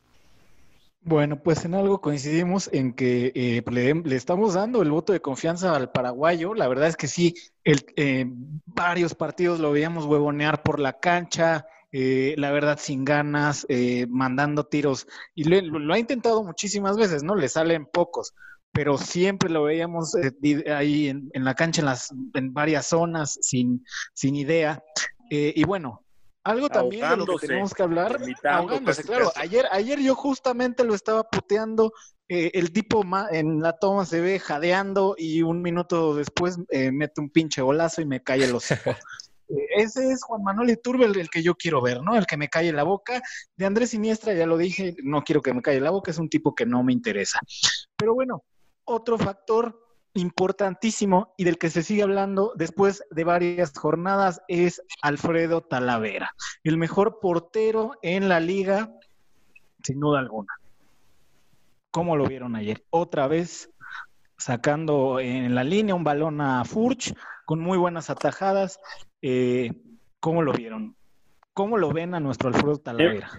Bueno, 1.06 1.44
pues 1.44 1.66
en 1.66 1.74
algo 1.74 2.00
coincidimos 2.00 2.70
en 2.72 2.94
que 2.94 3.34
eh, 3.36 3.62
le, 3.70 4.16
estamos 4.16 4.54
dando 4.54 4.82
el 4.82 4.90
voto 4.90 5.12
de 5.12 5.20
confianza 5.20 5.76
al 5.76 5.92
paraguayo. 5.92 6.54
La 6.54 6.70
verdad 6.70 6.88
es 6.88 6.96
que 6.96 7.08
sí, 7.10 7.36
el, 7.66 7.86
eh, 7.98 8.26
varios 8.66 9.14
partidos 9.14 9.60
lo 9.60 9.74
veíamos 9.74 10.06
huevonear 10.06 10.64
por 10.64 10.80
la 10.80 10.94
cancha, 10.94 11.68
eh, 11.92 12.36
la 12.38 12.52
verdad 12.52 12.80
sin 12.82 13.04
ganas, 13.04 13.68
mandando 14.08 14.64
tiros. 14.64 15.06
Y 15.36 15.44
lo, 15.44 15.94
ha 15.94 16.00
intentado 16.00 16.42
muchísimas 16.42 16.96
veces, 16.96 17.22
¿no? 17.22 17.36
Le 17.36 17.50
salen 17.50 17.86
pocos 17.86 18.34
pero 18.74 18.98
siempre 18.98 19.50
lo 19.50 19.64
veíamos 19.64 20.16
eh, 20.16 20.74
ahí 20.74 21.08
en, 21.08 21.32
la 21.44 21.54
cancha, 21.54 21.82
en, 21.82 21.86
las, 21.86 22.12
en 22.34 22.54
varias 22.54 22.88
zonas, 22.88 23.38
sin, 23.40 23.86
sin 24.14 24.36
idea. 24.36 24.84
Eh, 25.30 25.54
y 25.56 25.64
bueno, 25.64 26.04
algo 26.44 26.68
también 26.68 27.08
de 27.08 27.18
lo 27.18 27.38
que 27.38 27.48
tenemos 27.48 27.74
que 27.74 27.84
hablar, 27.84 28.20
claro. 28.42 29.32
Ayer, 29.36 29.66
ayer 29.72 30.00
yo 30.00 30.16
justamente 30.16 30.84
lo 30.84 30.96
estaba 30.96 31.24
puteando, 31.24 31.94
eh, 32.28 32.52
el 32.56 32.74
tipo 32.74 33.06
en 33.32 33.62
la 33.62 33.74
toma 33.74 34.06
se 34.06 34.20
ve 34.20 34.40
jadeando 34.40 35.16
y 35.18 35.44
un 35.44 35.62
minuto 35.62 36.16
después 36.16 36.58
mete 36.70 37.22
un 37.22 37.30
pinche 37.30 37.62
golazo 37.62 38.02
y 38.02 38.06
me 38.06 38.24
cae 38.24 38.44
el 38.44 38.56
hocico. 38.56 38.92
Ese 39.76 40.12
es 40.12 40.24
Juan 40.24 40.42
Manuel 40.42 40.72
Iturbe 40.72 41.06
el, 41.06 41.30
que 41.30 41.44
yo 41.44 41.56
quiero 41.56 41.82
ver, 41.82 42.02
¿no? 42.02 42.16
El 42.16 42.26
que 42.26 42.38
me 42.38 42.50
cae 42.50 42.72
la 42.74 42.84
boca. 42.84 43.22
De 43.56 43.66
Andrés 43.66 43.92
Siniestra, 43.92 44.34
ya 44.34 44.48
lo 44.48 44.58
dije, 44.58 44.96
no 45.04 45.22
quiero 45.24 45.42
que 45.42 45.54
me 45.54 45.62
calle 45.62 45.80
la 45.80 45.92
boca, 45.92 46.10
es 46.10 46.18
un 46.18 46.30
tipo 46.30 46.56
que 46.56 46.66
no 46.66 46.84
me 46.84 46.94
interesa. 46.94 47.40
Pero 47.96 48.16
bueno, 48.16 48.44
otro 48.86 49.18
factor 49.18 49.80
importantísimo 50.14 51.34
y 51.38 51.44
del 51.44 51.58
que 51.58 51.70
se 51.70 51.84
sigue 51.84 52.04
hablando 52.04 52.54
después 52.56 53.04
de 53.10 53.24
varias 53.24 53.74
jornadas 53.78 54.42
es 54.48 54.82
Alfredo 55.02 55.62
Talavera, 55.62 56.32
el 56.64 56.78
mejor 56.78 57.20
portero 57.20 57.94
en 58.02 58.30
la 58.30 58.40
liga, 58.40 58.92
sin 59.84 60.00
duda 60.00 60.20
alguna. 60.20 60.54
¿Cómo 61.92 62.16
lo 62.16 62.26
vieron 62.26 62.56
ayer? 62.56 62.84
Otra 62.90 63.28
vez 63.28 63.70
sacando 64.38 65.20
en 65.20 65.56
la 65.56 65.64
línea 65.64 65.96
un 65.96 66.04
balón 66.04 66.42
a 66.42 66.64
Furch 66.66 67.14
con 67.46 67.60
muy 67.60 67.78
buenas 67.78 68.10
atajadas. 68.10 68.80
Eh, 69.22 69.72
¿Cómo 70.20 70.42
lo 70.42 70.54
vieron? 70.54 70.96
¿Cómo 71.54 71.78
lo 71.78 71.92
ven 71.92 72.16
a 72.16 72.20
nuestro 72.20 72.50
Alfredo 72.50 72.78
Talavera? 72.78 73.30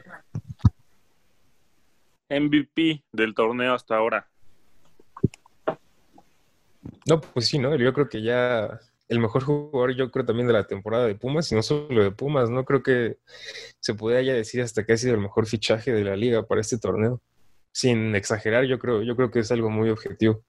MVP 2.31 3.05
del 3.13 3.35
torneo 3.35 3.75
hasta 3.75 3.97
ahora. 3.97 4.29
No, 7.07 7.21
pues 7.21 7.47
sí, 7.49 7.59
¿no? 7.59 7.77
Yo 7.77 7.93
creo 7.93 8.09
que 8.09 8.23
ya 8.23 8.81
el 9.09 9.19
mejor 9.19 9.45
jugador, 9.45 9.95
yo 9.95 10.11
creo, 10.11 10.25
también 10.25 10.47
de 10.47 10.55
la 10.55 10.67
temporada 10.67 11.07
de 11.07 11.15
Pumas, 11.15 11.51
y 11.53 11.55
no 11.55 11.63
solo 11.63 12.03
de 12.03 12.11
Pumas, 12.11 12.51
no 12.51 12.65
creo 12.65 12.83
que 12.83 13.19
se 13.81 13.95
pudiera 13.95 14.23
ya 14.23 14.33
decir 14.33 14.63
hasta 14.63 14.85
que 14.85 14.95
ha 14.95 14.97
sido 14.97 15.15
el 15.15 15.21
mejor 15.21 15.47
fichaje 15.47 15.93
de 15.93 16.05
la 16.05 16.17
liga 16.17 16.47
para 16.47 16.61
este 16.61 16.79
torneo. 16.79 17.21
Sin 17.73 18.15
exagerar, 18.15 18.65
yo 18.65 18.79
creo, 18.79 19.03
yo 19.03 19.17
creo 19.17 19.31
que 19.31 19.41
es 19.41 19.51
algo 19.51 19.69
muy 19.69 19.91
objetivo. 19.91 20.43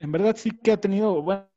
En 0.00 0.12
verdad 0.12 0.36
sí 0.36 0.50
que 0.50 0.72
ha 0.72 0.76
tenido, 0.76 1.22
bueno, 1.22 1.48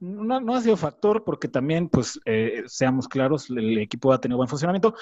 no, 0.00 0.54
ha 0.54 0.60
sido 0.60 0.76
factor 0.76 1.24
porque 1.24 1.48
también, 1.48 1.88
pues, 1.88 2.20
eh, 2.26 2.64
seamos 2.66 3.08
claros, 3.08 3.48
el 3.50 3.78
equipo 3.78 4.12
ha 4.12 4.20
tenido 4.20 4.36
buen 4.36 4.48
funcionamiento, 4.48 4.94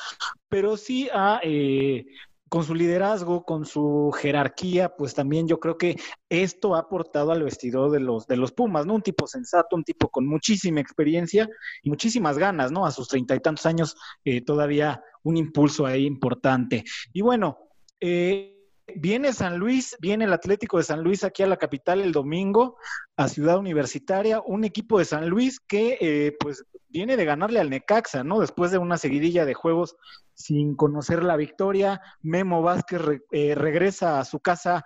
pero 0.49 0.77
sí 0.77 1.09
ha 1.13 1.41
eh, 1.43 2.07
con 2.53 2.65
su 2.65 2.75
liderazgo, 2.75 3.47
con 3.47 3.65
su 3.65 4.13
jerarquía, 4.15 4.95
pues 4.95 5.15
también 5.15 5.49
yo 5.49 5.59
creo 5.59 5.79
que 5.79 5.97
esto 6.29 6.75
ha 6.75 6.81
aportado 6.81 7.33
al 7.33 7.43
vestidor 7.43 7.91
de 7.91 7.99
los, 7.99 8.27
de 8.27 8.37
los 8.37 8.53
Pumas, 8.53 8.85
¿no? 8.85 8.93
Un 8.93 9.01
tipo 9.01 9.27
sensato, 9.27 9.75
un 9.75 9.85
tipo 9.85 10.11
con 10.11 10.27
muchísima 10.27 10.79
experiencia 10.79 11.49
y 11.83 11.89
muchísimas 11.89 12.37
ganas, 12.37 12.71
¿no? 12.71 12.85
A 12.85 12.91
sus 12.91 13.09
treinta 13.09 13.35
y 13.35 13.41
tantos 13.41 13.65
años, 13.65 13.97
eh, 14.23 14.43
todavía 14.43 15.03
un 15.23 15.39
impulso 15.39 15.87
ahí 15.87 16.05
importante. 16.05 16.85
Y 17.15 17.23
bueno, 17.23 17.57
eh, 17.99 18.52
Viene 18.97 19.33
San 19.33 19.59
Luis, 19.59 19.97
viene 20.01 20.25
el 20.25 20.33
Atlético 20.33 20.79
de 20.79 20.85
San 20.85 21.03
Luis 21.03 21.25
aquí 21.25 21.43
a 21.43 21.47
la 21.47 21.57
capital 21.57 22.01
el 22.01 22.13
domingo, 22.13 22.77
a 23.17 23.29
Ciudad 23.29 23.59
Universitaria, 23.59 24.41
un 24.41 24.65
equipo 24.65 24.99
de 24.99 25.05
San 25.05 25.29
Luis 25.29 25.61
que 25.61 25.99
eh, 26.01 26.37
pues 26.39 26.65
viene 26.89 27.17
de 27.17 27.25
ganarle 27.25 27.61
al 27.61 27.71
Necaxa, 27.71 28.23
¿no? 28.25 28.41
Después 28.41 28.71
de 28.71 28.79
una 28.79 28.99
seguidilla 28.99 29.45
de 29.45 29.55
juegos 29.55 29.97
sin 30.35 30.77
conocer 30.77 31.23
la 31.23 31.37
victoria, 31.37 32.01
Memo 32.21 32.63
Vázquez 32.63 33.01
eh, 33.31 33.55
regresa 33.55 34.21
a 34.21 34.25
su 34.25 34.41
casa. 34.41 34.85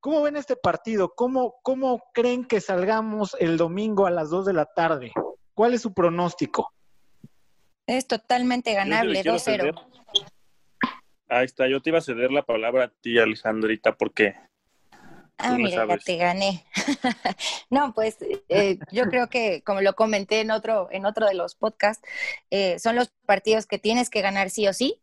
¿Cómo 0.00 0.22
ven 0.22 0.36
este 0.36 0.56
partido? 0.56 1.12
¿Cómo, 1.14 1.56
¿Cómo 1.62 2.02
creen 2.12 2.44
que 2.44 2.60
salgamos 2.60 3.36
el 3.38 3.56
domingo 3.56 4.06
a 4.06 4.10
las 4.10 4.30
2 4.30 4.46
de 4.46 4.52
la 4.52 4.66
tarde? 4.66 5.12
¿Cuál 5.54 5.74
es 5.74 5.82
su 5.82 5.92
pronóstico? 5.92 6.72
Es 7.86 8.06
totalmente 8.06 8.72
ganable, 8.72 9.22
2-0. 9.24 9.74
Ahí 11.30 11.44
está, 11.46 11.68
yo 11.68 11.80
te 11.80 11.90
iba 11.90 11.98
a 11.98 12.02
ceder 12.02 12.32
la 12.32 12.42
palabra 12.42 12.84
a 12.84 12.88
ti, 12.88 13.18
Alejandrita, 13.18 13.96
porque 13.96 14.34
Ah, 15.42 15.56
mira, 15.56 15.86
ya 15.86 15.98
te 15.98 16.16
gané. 16.16 16.64
no, 17.70 17.94
pues 17.94 18.18
eh, 18.48 18.78
yo 18.92 19.04
creo 19.04 19.28
que, 19.28 19.62
como 19.62 19.80
lo 19.80 19.94
comenté 19.94 20.40
en 20.40 20.50
otro, 20.50 20.88
en 20.90 21.06
otro 21.06 21.26
de 21.26 21.34
los 21.34 21.54
podcasts, 21.54 22.06
eh, 22.50 22.78
son 22.78 22.96
los 22.96 23.08
partidos 23.26 23.66
que 23.66 23.78
tienes 23.78 24.10
que 24.10 24.20
ganar 24.20 24.50
sí 24.50 24.68
o 24.68 24.72
sí. 24.72 25.00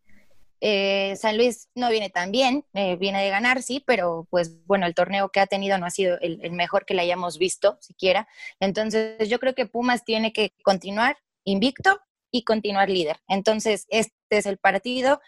Eh, 0.60 1.14
San 1.16 1.36
Luis 1.36 1.68
no 1.74 1.88
viene 1.88 2.10
tan 2.10 2.32
bien, 2.32 2.64
viene 2.72 3.22
de 3.22 3.30
ganar, 3.30 3.62
sí, 3.62 3.82
pero 3.84 4.26
pues 4.30 4.64
bueno, 4.66 4.86
el 4.86 4.94
torneo 4.94 5.28
que 5.28 5.40
ha 5.40 5.46
tenido 5.46 5.78
no 5.78 5.86
ha 5.86 5.90
sido 5.90 6.18
el, 6.20 6.40
el, 6.42 6.52
mejor 6.52 6.84
que 6.84 6.94
le 6.94 7.02
hayamos 7.02 7.38
visto 7.38 7.78
siquiera. 7.80 8.26
Entonces 8.58 9.28
yo 9.28 9.38
creo 9.38 9.54
que 9.54 9.66
Pumas 9.66 10.04
tiene 10.04 10.32
que 10.32 10.52
continuar 10.62 11.16
invicto 11.44 12.00
y 12.32 12.42
continuar 12.42 12.90
líder. 12.90 13.20
Entonces 13.28 13.86
este 14.28 14.38
es 14.38 14.46
el 14.46 14.58
partido, 14.58 15.20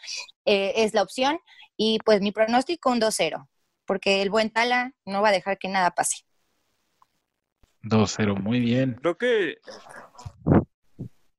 es 0.45 0.93
la 0.93 1.03
opción 1.03 1.39
y 1.77 1.99
pues 2.05 2.21
mi 2.21 2.33
pronóstico 2.33 2.91
un 2.91 3.01
2-0 3.01 3.49
porque 3.87 4.23
el 4.23 4.31
buen 4.31 4.51
Tala 4.51 4.93
no 5.05 5.21
va 5.21 5.31
a 5.31 5.33
dejar 5.33 5.59
que 5.59 5.67
nada 5.67 5.91
pase. 5.91 6.19
2-0, 7.83 8.37
muy 8.41 8.61
bien. 8.61 8.97
Creo 9.01 9.19
que 9.19 9.57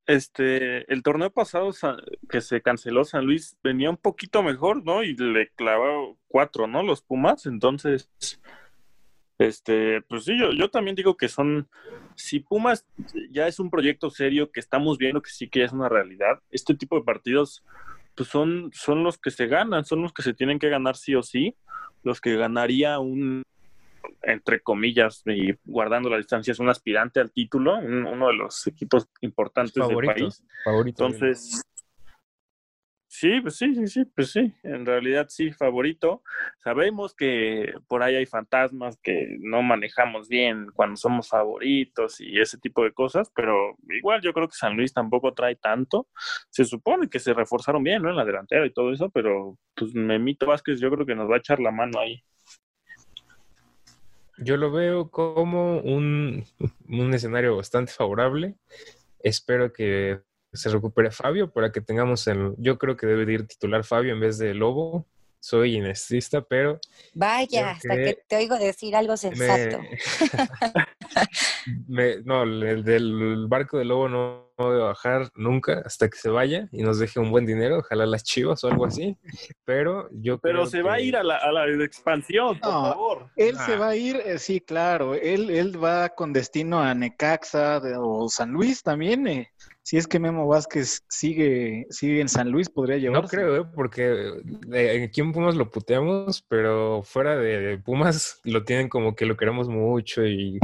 este 0.06 0.92
el 0.92 1.02
torneo 1.02 1.32
pasado 1.32 1.72
que 2.30 2.42
se 2.42 2.62
canceló 2.62 3.06
San 3.06 3.26
Luis 3.26 3.56
venía 3.64 3.90
un 3.90 3.96
poquito 3.96 4.44
mejor, 4.44 4.84
¿no? 4.84 5.04
Y 5.04 5.16
le 5.16 5.50
clavó 5.52 6.18
cuatro, 6.28 6.68
¿no? 6.68 6.84
Los 6.84 7.02
Pumas, 7.02 7.46
entonces 7.46 8.10
este, 9.48 10.02
pues 10.04 10.26
sí, 10.26 10.38
yo, 10.40 10.52
yo 10.52 10.70
también 10.70 10.96
digo 10.96 11.18
que 11.18 11.28
son, 11.28 11.68
si 12.16 12.40
Pumas 12.40 12.86
ya 13.32 13.48
es 13.48 13.60
un 13.60 13.70
proyecto 13.70 14.10
serio 14.10 14.52
que 14.52 14.60
estamos 14.60 14.98
viendo 14.98 15.22
que 15.22 15.32
sí 15.32 15.50
que 15.50 15.64
es 15.64 15.72
una 15.72 15.90
realidad, 15.90 16.40
este 16.52 16.76
tipo 16.76 16.96
de 16.96 17.04
partidos 17.04 17.64
pues 18.16 18.30
son, 18.30 18.70
son 18.74 19.04
los 19.04 19.18
que 19.18 19.32
se 19.32 19.48
ganan, 19.48 19.86
son 19.86 20.02
los 20.02 20.14
que 20.14 20.22
se 20.22 20.34
tienen 20.34 20.60
que 20.60 20.70
ganar 20.70 20.96
sí 20.96 21.16
o 21.16 21.24
sí 21.24 21.56
los 22.04 22.20
que 22.20 22.36
ganaría 22.36 23.00
un, 23.00 23.44
entre 24.24 24.62
comillas, 24.62 25.24
y 25.26 25.54
guardando 25.66 26.10
la 26.10 26.18
distancia, 26.18 26.52
es 26.52 26.60
un 26.60 26.70
aspirante 26.70 27.20
al 27.20 27.32
título, 27.32 27.78
uno 27.78 28.28
de 28.28 28.34
los 28.34 28.68
equipos 28.68 29.08
importantes 29.22 29.74
del 29.74 30.06
país. 30.06 30.44
Favorito. 30.64 31.06
Entonces, 31.06 31.62
sí, 33.12 33.42
pues 33.42 33.58
sí, 33.58 33.76
sí, 33.76 33.88
sí, 33.88 34.06
pues 34.06 34.32
sí, 34.32 34.54
en 34.64 34.86
realidad 34.86 35.28
sí, 35.30 35.52
favorito. 35.52 36.24
Sabemos 36.60 37.14
que 37.14 37.74
por 37.88 38.04
ahí 38.04 38.16
hay 38.16 38.26
fantasmas 38.26 38.98
que 39.04 39.38
no 39.42 39.62
manejamos 39.62 40.30
bien 40.30 40.68
cuando 40.74 40.96
somos 40.96 41.28
favoritos 41.28 42.22
y 42.22 42.40
ese 42.40 42.58
tipo 42.58 42.84
de 42.84 42.94
cosas, 42.94 43.30
pero 43.36 43.76
igual 43.90 44.22
yo 44.22 44.32
creo 44.32 44.48
que 44.48 44.56
San 44.56 44.78
Luis 44.78 44.94
tampoco 44.94 45.34
trae 45.34 45.58
tanto. 45.58 46.08
Se 46.50 46.64
supone 46.64 47.10
que 47.10 47.20
se 47.20 47.34
reforzaron 47.34 47.84
bien, 47.84 48.02
¿no? 48.02 48.10
En 48.10 48.16
la 48.16 48.24
delantera 48.24 48.66
y 48.66 48.72
todo 48.72 48.94
eso, 48.94 49.10
pero 49.10 49.58
pues 49.76 49.94
Memito 49.94 50.48
Vázquez 50.48 50.80
yo 50.80 50.90
creo 50.90 51.06
que 51.06 51.16
nos 51.16 51.30
va 51.30 51.36
a 51.36 51.40
echar 51.40 51.60
la 51.60 51.72
mano 51.72 52.00
ahí. 52.00 52.24
Yo 54.38 54.56
lo 54.56 54.72
veo 54.72 55.12
como 55.12 55.80
un, 55.80 56.46
un 56.88 57.14
escenario 57.14 57.58
bastante 57.58 57.92
favorable. 57.92 58.56
Espero 59.20 59.74
que 59.74 60.22
se 60.54 60.70
recupere 60.70 61.12
Fabio 61.12 61.52
para 61.52 61.72
que 61.72 61.82
tengamos 61.82 62.28
el. 62.28 62.54
Yo 62.58 62.78
creo 62.78 62.98
que 62.98 63.08
debe 63.08 63.32
ir 63.32 63.48
titular 63.48 63.84
Fabio 63.84 64.14
en 64.14 64.20
vez 64.20 64.38
de 64.38 64.54
Lobo. 64.54 65.06
Soy 65.44 65.76
inestista, 65.76 66.42
pero. 66.42 66.80
Vaya, 67.16 67.72
hasta 67.72 67.96
que, 67.96 68.20
te 68.28 68.36
oigo 68.36 68.60
decir 68.60 68.96
algo 68.96 69.18
sensato. 69.18 69.80
no, 72.26 72.44
el 72.44 72.84
del 72.84 73.48
barco 73.48 73.80
de 73.80 73.86
Lobo 73.86 74.08
no, 74.08 74.52
no 74.60 74.72
debe 74.72 74.84
bajar 74.84 75.32
nunca 75.34 75.82
hasta 75.84 76.10
que 76.10 76.18
se 76.20 76.30
vaya 76.30 76.70
y 76.72 76.84
nos 76.84 77.00
deje 77.00 77.20
un 77.20 77.32
buen 77.32 77.48
dinero, 77.48 77.80
ojalá 77.80 78.06
las 78.06 78.24
chivas 78.24 78.64
o 78.64 78.68
algo 78.68 78.86
así. 78.86 79.18
Pero 79.66 80.10
yo 80.12 80.38
Pero 80.38 80.68
se 80.68 80.84
va 80.84 80.94
a 80.94 81.00
ir 81.00 81.18
a 81.18 81.24
la, 81.24 81.38
a 81.38 81.52
la 81.52 81.66
expansión, 81.84 82.60
por 82.60 82.72
favor. 82.72 83.32
Él 83.36 83.58
se 83.66 83.74
ah. 83.74 83.80
va 83.80 83.90
a 83.90 83.96
ir, 83.96 84.18
eh, 84.18 84.38
sí, 84.38 84.62
claro. 84.62 85.16
Él, 85.16 85.50
él 85.50 85.84
va 85.84 86.10
con 86.10 86.34
destino 86.34 86.80
a 86.80 86.94
Necaxa 86.94 87.82
o 88.00 88.30
San 88.30 88.52
Luis 88.52 88.84
también. 88.84 89.26
Eh 89.26 89.50
si 89.84 89.98
es 89.98 90.08
que 90.08 90.20
Memo 90.20 90.48
Vázquez 90.48 91.04
sigue, 91.10 91.88
sigue 91.90 92.22
en 92.22 92.30
San 92.30 92.52
Luis, 92.52 92.70
podría 92.70 92.98
llevar. 92.98 93.24
No 93.24 93.28
creo, 93.28 93.62
¿eh? 93.62 93.66
porque 93.76 94.34
eh, 94.74 95.06
aquí 95.08 95.22
en 95.22 95.32
Pumas 95.32 95.56
lo 95.56 95.72
puteamos, 95.72 96.44
pero 96.48 97.02
fuera 97.04 97.36
de 97.36 97.78
Pumas 97.80 98.40
lo 98.44 98.64
tienen 98.64 98.90
como 98.90 99.16
que 99.16 99.26
lo 99.26 99.38
queremos 99.38 99.68
mucho 99.68 100.26
y 100.26 100.60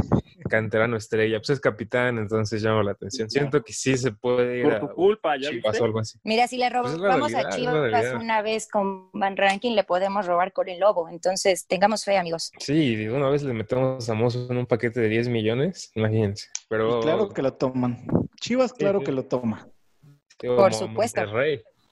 canterano 0.48 0.96
estrella. 0.96 1.38
Pues 1.38 1.50
es 1.50 1.60
capitán, 1.60 2.18
entonces 2.18 2.62
llama 2.62 2.82
la 2.82 2.92
atención. 2.92 3.28
Siento 3.28 3.62
que 3.62 3.72
sí 3.72 3.96
se 3.96 4.12
puede 4.12 4.58
ir 4.58 4.64
Por 4.64 4.80
tu 4.80 4.88
culpa, 4.94 5.36
ya 5.36 5.50
o 5.50 5.84
algo 5.84 6.00
así. 6.00 6.18
Mira, 6.24 6.46
si 6.46 6.56
le 6.56 6.70
pues 6.70 6.98
robamos 6.98 7.34
a 7.34 7.48
Chivas 7.50 8.14
una 8.14 8.42
vez 8.42 8.68
con 8.68 9.10
Van 9.12 9.36
Ranking, 9.36 9.74
le 9.74 9.84
podemos 9.84 10.26
robar 10.26 10.52
con 10.52 10.68
el 10.68 10.80
Lobo. 10.80 11.08
Entonces, 11.08 11.66
tengamos 11.66 12.04
fe, 12.04 12.16
amigos. 12.16 12.52
Sí, 12.58 13.06
una 13.08 13.28
vez 13.28 13.42
le 13.42 13.52
metemos 13.52 14.08
a 14.08 14.14
Mozo 14.14 14.46
en 14.50 14.58
un 14.58 14.66
paquete 14.66 15.00
de 15.00 15.08
10 15.08 15.28
millones, 15.28 15.90
imagínense. 15.94 16.46
Pero... 16.68 17.00
claro 17.00 17.28
que 17.28 17.42
lo 17.42 17.54
toman. 17.54 18.27
Chivas, 18.40 18.72
claro 18.72 19.00
que 19.02 19.12
lo 19.12 19.24
toma. 19.24 19.68
Por 20.38 20.74
supuesto. 20.74 21.20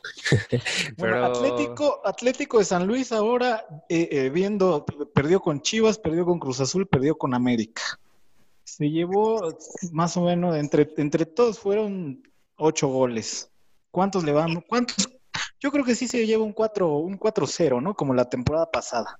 bueno, 0.97 1.25
Atlético, 1.25 2.01
Atlético 2.05 2.59
de 2.59 2.65
San 2.65 2.87
Luis 2.87 3.11
ahora 3.11 3.67
eh, 3.89 4.09
eh, 4.11 4.31
viendo, 4.31 4.85
perdió 5.15 5.41
con 5.41 5.61
Chivas, 5.61 5.99
perdió 5.99 6.25
con 6.25 6.39
Cruz 6.39 6.61
Azul, 6.61 6.87
perdió 6.87 7.19
con 7.19 7.35
América. 7.35 7.83
Se 8.63 8.89
llevó 8.91 9.57
más 9.93 10.17
o 10.17 10.23
menos, 10.23 10.57
entre, 10.57 10.89
entre 10.97 11.27
todos 11.27 11.59
fueron 11.59 12.23
ocho 12.57 12.89
goles. 12.89 13.51
¿Cuántos 13.91 14.25
le 14.25 14.33
van? 14.33 14.61
¿Cuántos? 14.63 15.09
Yo 15.61 15.71
creo 15.71 15.85
que 15.85 15.95
sí 15.95 16.07
se 16.07 16.27
lleva 16.27 16.45
un 16.45 16.53
4 16.53 16.89
un 16.99 17.19
4-0, 17.19 17.83
¿no? 17.83 17.95
Como 17.95 18.15
la 18.15 18.29
temporada 18.29 18.71
pasada. 18.71 19.19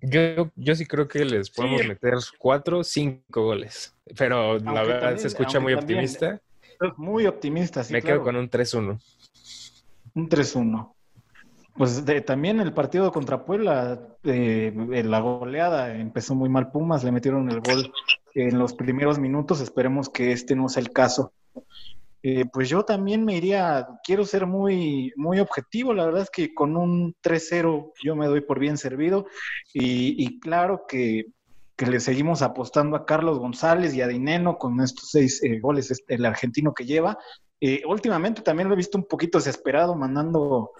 Yo, 0.00 0.50
yo 0.56 0.74
sí 0.74 0.86
creo 0.86 1.08
que 1.08 1.24
les 1.24 1.50
podemos 1.50 1.86
meter 1.86 2.14
cuatro, 2.38 2.84
cinco 2.84 3.44
goles. 3.44 3.94
Pero 4.16 4.58
la 4.58 4.82
verdad 4.82 5.16
se 5.16 5.28
escucha 5.28 5.58
muy 5.60 5.74
optimista. 5.74 6.40
Muy 6.96 7.26
optimista, 7.26 7.82
sí. 7.82 7.92
Me 7.92 8.02
quedo 8.02 8.22
con 8.22 8.36
un 8.36 8.50
3-1. 8.50 9.00
Un 10.14 10.28
3-1. 10.28 10.92
Pues 11.76 12.04
también 12.24 12.60
el 12.60 12.72
partido 12.72 13.12
contra 13.12 13.44
Puebla, 13.44 14.00
eh, 14.24 14.72
la 15.04 15.20
goleada, 15.20 15.94
empezó 15.94 16.34
muy 16.34 16.48
mal 16.48 16.70
Pumas, 16.70 17.04
le 17.04 17.12
metieron 17.12 17.50
el 17.50 17.60
gol 17.60 17.92
en 18.34 18.58
los 18.58 18.72
primeros 18.72 19.18
minutos, 19.18 19.60
esperemos 19.60 20.08
que 20.08 20.32
este 20.32 20.56
no 20.56 20.70
sea 20.70 20.82
el 20.82 20.90
caso. 20.90 21.32
Eh, 22.22 22.44
pues 22.52 22.68
yo 22.68 22.84
también 22.84 23.24
me 23.24 23.36
iría, 23.36 23.86
quiero 24.02 24.24
ser 24.24 24.46
muy, 24.46 25.12
muy 25.16 25.38
objetivo, 25.38 25.94
la 25.94 26.06
verdad 26.06 26.22
es 26.22 26.30
que 26.30 26.54
con 26.54 26.76
un 26.76 27.14
3-0 27.22 27.92
yo 28.02 28.16
me 28.16 28.26
doy 28.26 28.40
por 28.40 28.58
bien 28.58 28.78
servido 28.78 29.26
y, 29.72 30.40
claro 30.40 30.86
que, 30.88 31.26
le 31.78 32.00
seguimos 32.00 32.40
apostando 32.40 32.96
a 32.96 33.04
Carlos 33.04 33.38
González 33.38 33.94
y 33.94 34.00
a 34.00 34.08
Dineno 34.08 34.56
con 34.56 34.80
estos 34.80 35.10
seis 35.10 35.42
eh, 35.42 35.60
goles, 35.60 35.90
este, 35.90 36.14
el 36.14 36.24
argentino 36.24 36.72
que 36.72 36.86
lleva. 36.86 37.18
Eh, 37.60 37.82
últimamente 37.86 38.40
también 38.40 38.68
lo 38.68 38.74
he 38.74 38.78
visto 38.78 38.96
un 38.96 39.06
poquito 39.06 39.36
desesperado, 39.36 39.94
mandando 39.94 40.72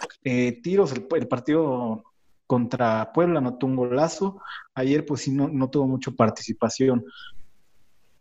tiros, 0.62 0.92
el, 0.92 1.28
partido 1.28 2.02
contra 2.46 3.12
Puebla 3.12 3.40
no 3.40 3.58
tuvo 3.58 3.70
un 3.70 3.76
golazo, 3.76 4.40
ayer 4.74 5.04
pues 5.04 5.22
sí 5.22 5.32
no, 5.32 5.48
no 5.48 5.68
tuvo 5.68 5.86
mucha 5.86 6.10
participación 6.12 7.04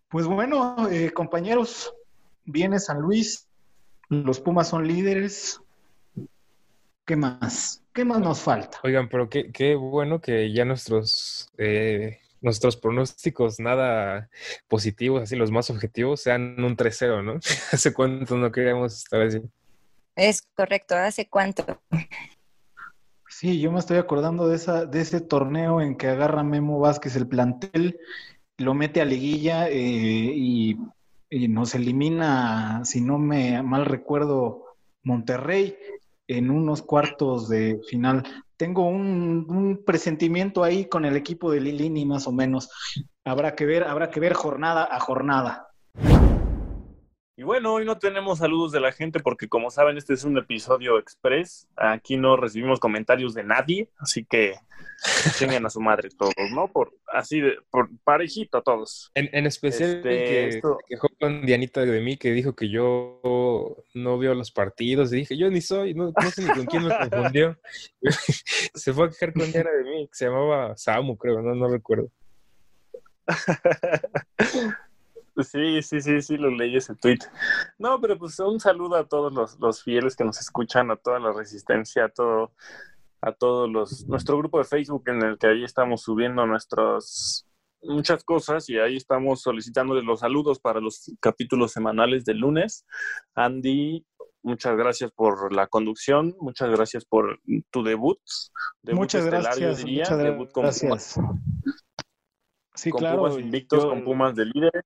Pues 0.10 0.26
bueno, 0.26 0.90
eh, 0.90 1.12
compañeros, 1.12 1.94
viene 2.46 2.80
San 2.80 3.00
Luis, 3.00 3.48
los 4.10 4.40
Pumas 4.40 4.70
son 4.70 4.88
líderes. 4.88 5.62
¿Qué 7.06 7.16
más? 7.16 7.84
¿Qué 7.94 8.04
más 8.06 8.20
nos 8.20 8.42
falta? 8.42 8.80
Oigan, 8.84 9.10
pero 9.10 9.30
qué, 9.30 9.52
qué 9.52 9.76
bueno 9.76 10.22
que 10.22 10.52
ya 10.52 10.66
nuestros 10.66 11.50
eh, 11.58 12.20
nuestros 12.46 12.78
pronósticos 12.78 13.60
nada 13.60 14.30
positivos, 14.68 15.24
así 15.24 15.36
los 15.36 15.52
más 15.52 15.70
objetivos, 15.70 16.22
sean 16.22 16.64
un 16.64 16.78
3-0, 16.78 17.24
¿no? 17.24 17.34
¿Hace 17.72 17.94
cuánto 17.94 18.38
no 18.38 18.52
queríamos 18.52 18.96
estar 18.96 19.22
así? 19.22 19.42
Es 20.16 20.44
correcto, 20.56 20.96
¿hace 20.96 21.28
cuánto? 21.28 21.82
Sí, 23.28 23.60
yo 23.60 23.72
me 23.72 23.80
estoy 23.80 23.98
acordando 23.98 24.48
de, 24.48 24.56
esa, 24.56 24.86
de 24.86 25.02
ese 25.02 25.20
torneo 25.20 25.82
en 25.82 25.98
que 25.98 26.08
agarra 26.08 26.44
Memo 26.44 26.80
Vázquez 26.80 27.16
el 27.16 27.28
plantel, 27.28 28.00
lo 28.58 28.74
mete 28.74 29.02
a 29.02 29.06
liguilla 29.06 29.68
eh, 29.68 29.74
y, 29.76 30.78
y 31.36 31.50
nos 31.50 31.76
elimina, 31.76 32.86
si 32.86 33.02
no 33.02 33.20
me 33.20 33.62
mal 33.62 33.86
recuerdo, 33.86 34.64
Monterrey 35.04 35.76
en 36.28 36.50
unos 36.50 36.82
cuartos 36.82 37.50
de 37.50 37.82
final. 37.90 38.24
Tengo 38.56 38.88
un, 38.88 39.84
presentimiento 39.86 40.64
ahí 40.64 40.86
con 40.86 41.04
el 41.04 41.18
equipo 41.18 41.52
de 41.52 41.60
Lilini, 41.60 42.06
más 42.06 42.26
o 42.28 42.32
menos. 42.32 42.70
Habrá 43.26 43.54
que 43.54 43.66
ver, 43.66 43.84
habrá 43.84 44.10
que 44.10 44.22
ver 44.22 44.34
jornada 44.34 44.88
a 44.90 44.98
jornada. 45.02 45.68
Y 47.38 47.44
bueno, 47.44 47.74
hoy 47.74 47.84
no 47.84 47.98
tenemos 47.98 48.40
saludos 48.40 48.72
de 48.72 48.80
la 48.80 48.94
gente 48.94 49.20
porque 49.20 49.50
como 49.50 49.70
saben 49.70 49.98
este 49.98 50.14
es 50.14 50.24
un 50.24 50.38
episodio 50.38 50.98
express. 50.98 51.68
Aquí 51.76 52.16
no 52.16 52.38
recibimos 52.38 52.80
comentarios 52.80 53.34
de 53.34 53.44
nadie, 53.44 53.90
así 53.98 54.24
que 54.24 54.54
chinguen 55.38 55.66
a 55.66 55.70
su 55.70 55.82
madre 55.82 56.08
todos, 56.18 56.34
¿no? 56.54 56.70
Por 56.72 56.94
así 57.12 57.42
de 57.42 57.58
por 57.70 57.90
parejito 58.06 58.62
todos. 58.62 59.12
En, 59.16 59.30
en 59.34 59.48
especial 59.48 59.98
este, 59.98 60.10
que 60.10 60.48
esto... 60.48 60.78
quejó 60.88 61.10
con 61.20 61.46
Dianita 61.46 61.82
de 61.82 62.00
mí 62.00 62.16
que 62.16 62.32
dijo 62.32 62.56
que 62.56 62.70
yo 62.70 63.20
no 63.94 64.18
veo 64.18 64.34
los 64.34 64.52
partidos 64.52 65.12
y 65.12 65.18
dije, 65.18 65.38
yo 65.38 65.50
ni 65.52 65.60
soy, 65.60 65.94
no, 65.94 66.14
no 66.16 66.32
sé 66.32 66.42
ni 66.42 66.48
con 66.48 66.66
quién 66.66 66.88
me 66.88 66.98
confundió. 67.10 67.60
se 68.74 68.94
fue 68.94 69.08
a 69.08 69.10
quejar 69.10 69.34
con 69.34 69.52
Diana 69.52 69.72
de 69.72 69.84
mí, 69.84 70.08
que 70.08 70.16
se 70.16 70.26
llamaba 70.28 70.78
Samu, 70.78 71.18
creo, 71.18 71.42
no, 71.42 71.54
no 71.54 71.68
recuerdo. 71.68 72.10
Sí, 75.38 75.82
sí, 75.82 76.00
sí, 76.02 76.22
sí, 76.22 76.38
lo 76.38 76.50
leí 76.50 76.78
ese 76.78 76.96
tweet. 76.96 77.20
No, 77.78 78.00
pero 78.00 78.18
pues 78.18 78.40
un 78.40 78.60
saludo 78.60 78.96
a 78.96 79.06
todos 79.06 79.34
los, 79.34 79.60
los 79.60 79.84
fieles 79.84 80.16
que 80.16 80.24
nos 80.24 80.40
escuchan, 80.40 80.92
a 80.92 80.96
toda 80.96 81.20
la 81.20 81.34
resistencia, 81.34 82.06
a 82.06 82.10
todo, 82.10 82.54
a 83.22 83.32
todos 83.34 83.70
los, 83.70 84.08
nuestro 84.08 84.38
grupo 84.38 84.60
de 84.60 84.64
Facebook 84.64 85.04
en 85.08 85.22
el 85.24 85.38
que 85.38 85.48
ahí 85.48 85.64
estamos 85.64 86.02
subiendo 86.04 86.46
nuestras 86.46 87.46
muchas 87.82 88.24
cosas 88.24 88.68
y 88.70 88.80
ahí 88.80 88.96
estamos 88.96 89.42
solicitándoles 89.42 90.04
los 90.06 90.22
saludos 90.22 90.60
para 90.60 90.80
los 90.80 91.12
capítulos 91.20 91.72
semanales 91.72 92.24
del 92.26 92.38
lunes. 92.40 92.86
Andy, 93.36 94.06
muchas 94.42 94.76
gracias 94.78 95.12
por 95.12 95.54
la 95.54 95.68
conducción, 95.68 96.36
muchas 96.40 96.70
gracias 96.70 97.06
por 97.06 97.40
tu 97.72 97.84
debut. 97.84 98.20
debut 98.82 99.00
muchas 99.02 99.26
gracias, 99.26 99.78
diría, 99.80 100.04
muchas 100.04 100.18
debut 100.18 100.52
con 100.52 100.64
gracias. 100.64 101.14
Pumas, 101.16 101.40
Sí, 102.74 102.90
con 102.90 103.00
claro. 103.00 103.18
Pumas 103.20 103.38
invictos, 103.38 103.84
yo- 103.84 103.90
con 103.90 104.04
Pumas 104.04 104.36
de 104.36 104.46
líder. 104.46 104.86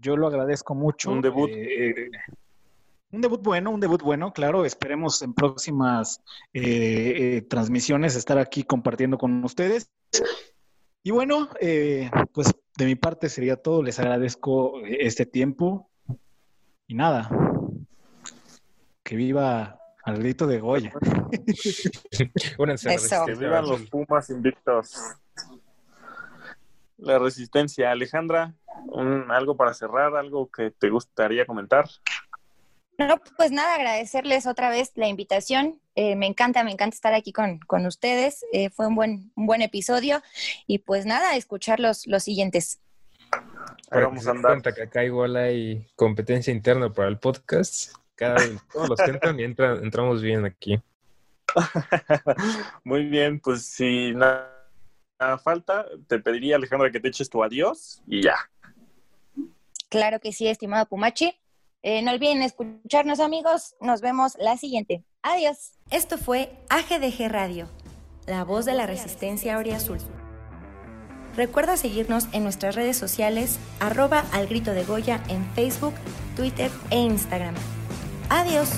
Yo 0.00 0.16
lo 0.16 0.26
agradezco 0.26 0.74
mucho. 0.74 1.10
Un 1.10 1.20
debut. 1.20 1.50
eh, 1.52 2.10
un 3.12 3.20
debut 3.20 3.42
bueno, 3.42 3.70
un 3.70 3.80
debut 3.80 4.02
bueno, 4.02 4.32
claro. 4.32 4.64
Esperemos 4.64 5.20
en 5.22 5.34
próximas 5.34 6.22
eh, 6.54 7.36
eh, 7.36 7.42
transmisiones 7.42 8.14
estar 8.14 8.38
aquí 8.38 8.62
compartiendo 8.62 9.18
con 9.18 9.42
ustedes. 9.44 9.90
Y 11.02 11.10
bueno, 11.10 11.48
eh, 11.60 12.10
pues 12.32 12.54
de 12.76 12.84
mi 12.84 12.94
parte 12.94 13.28
sería 13.28 13.56
todo. 13.56 13.82
Les 13.82 13.98
agradezco 13.98 14.74
este 14.84 15.26
tiempo. 15.26 15.90
Y 16.86 16.94
nada, 16.94 17.30
que 19.02 19.16
viva 19.16 19.80
al 20.04 20.18
grito 20.18 20.46
de 20.46 20.60
Goya. 20.60 20.92
Que 22.10 23.34
vivan 23.34 23.66
los. 23.66 23.82
Pumas 23.90 24.30
invictos. 24.30 24.94
La 27.00 27.18
resistencia. 27.18 27.90
Alejandra, 27.90 28.54
un- 28.86 29.30
algo 29.30 29.56
para 29.56 29.74
cerrar, 29.74 30.16
algo 30.16 30.50
que 30.50 30.70
te 30.70 30.90
gustaría 30.90 31.46
comentar. 31.46 31.88
No, 32.98 33.18
pues 33.38 33.50
nada, 33.50 33.76
agradecerles 33.76 34.46
otra 34.46 34.68
vez 34.68 34.92
la 34.94 35.08
invitación. 35.08 35.80
Eh, 35.94 36.16
me 36.16 36.26
encanta, 36.26 36.62
me 36.64 36.70
encanta 36.72 36.94
estar 36.94 37.14
aquí 37.14 37.32
con, 37.32 37.58
con 37.60 37.86
ustedes. 37.86 38.44
Eh, 38.52 38.68
fue 38.68 38.86
un 38.88 38.94
buen, 38.94 39.32
un 39.36 39.46
buen 39.46 39.62
episodio. 39.62 40.20
Y 40.66 40.78
pues 40.80 41.06
nada, 41.06 41.34
escuchar 41.36 41.80
los, 41.80 42.06
los 42.06 42.22
siguientes. 42.24 42.78
Para 43.88 44.06
vamos 44.06 44.26
a 44.26 44.32
andar. 44.32 44.52
cuenta 44.52 44.72
que 44.74 44.82
acá 44.82 45.02
igual 45.04 45.36
hay 45.36 45.86
competencia 45.96 46.52
interna 46.52 46.92
para 46.92 47.08
el 47.08 47.18
podcast. 47.18 47.94
Cada, 48.16 48.36
todos 48.70 48.90
los 48.90 48.98
que 49.00 49.10
entran, 49.12 49.40
y 49.40 49.44
entran- 49.44 49.82
entramos 49.82 50.20
bien 50.20 50.44
aquí. 50.44 50.78
Muy 52.84 53.06
bien, 53.06 53.40
pues 53.40 53.64
si 53.64 54.12
nada, 54.12 54.42
nada 54.42 54.59
falta, 55.42 55.86
te 56.06 56.18
pediría, 56.18 56.56
Alejandra, 56.56 56.90
que 56.90 57.00
te 57.00 57.08
eches 57.08 57.28
tu 57.28 57.42
adiós 57.42 58.02
y 58.06 58.22
ya. 58.22 58.36
Claro 59.88 60.20
que 60.20 60.32
sí, 60.32 60.46
estimado 60.46 60.86
Pumachi. 60.86 61.34
Eh, 61.82 62.02
no 62.02 62.12
olviden 62.12 62.42
escucharnos, 62.42 63.20
amigos. 63.20 63.74
Nos 63.80 64.00
vemos 64.00 64.36
la 64.38 64.56
siguiente. 64.56 65.04
Adiós. 65.22 65.72
Esto 65.90 66.18
fue 66.18 66.52
AGDG 66.68 67.28
Radio, 67.28 67.68
la 68.26 68.44
voz 68.44 68.64
de 68.64 68.74
la 68.74 68.86
resistencia 68.86 69.58
Azul. 69.58 69.98
Recuerda 71.36 71.76
seguirnos 71.76 72.26
en 72.32 72.42
nuestras 72.42 72.74
redes 72.74 72.96
sociales, 72.96 73.58
arroba 73.78 74.24
al 74.32 74.46
grito 74.46 74.72
de 74.72 74.84
Goya 74.84 75.22
en 75.28 75.44
Facebook, 75.54 75.94
Twitter 76.36 76.70
e 76.90 76.98
Instagram. 76.98 77.54
Adiós. 78.28 78.70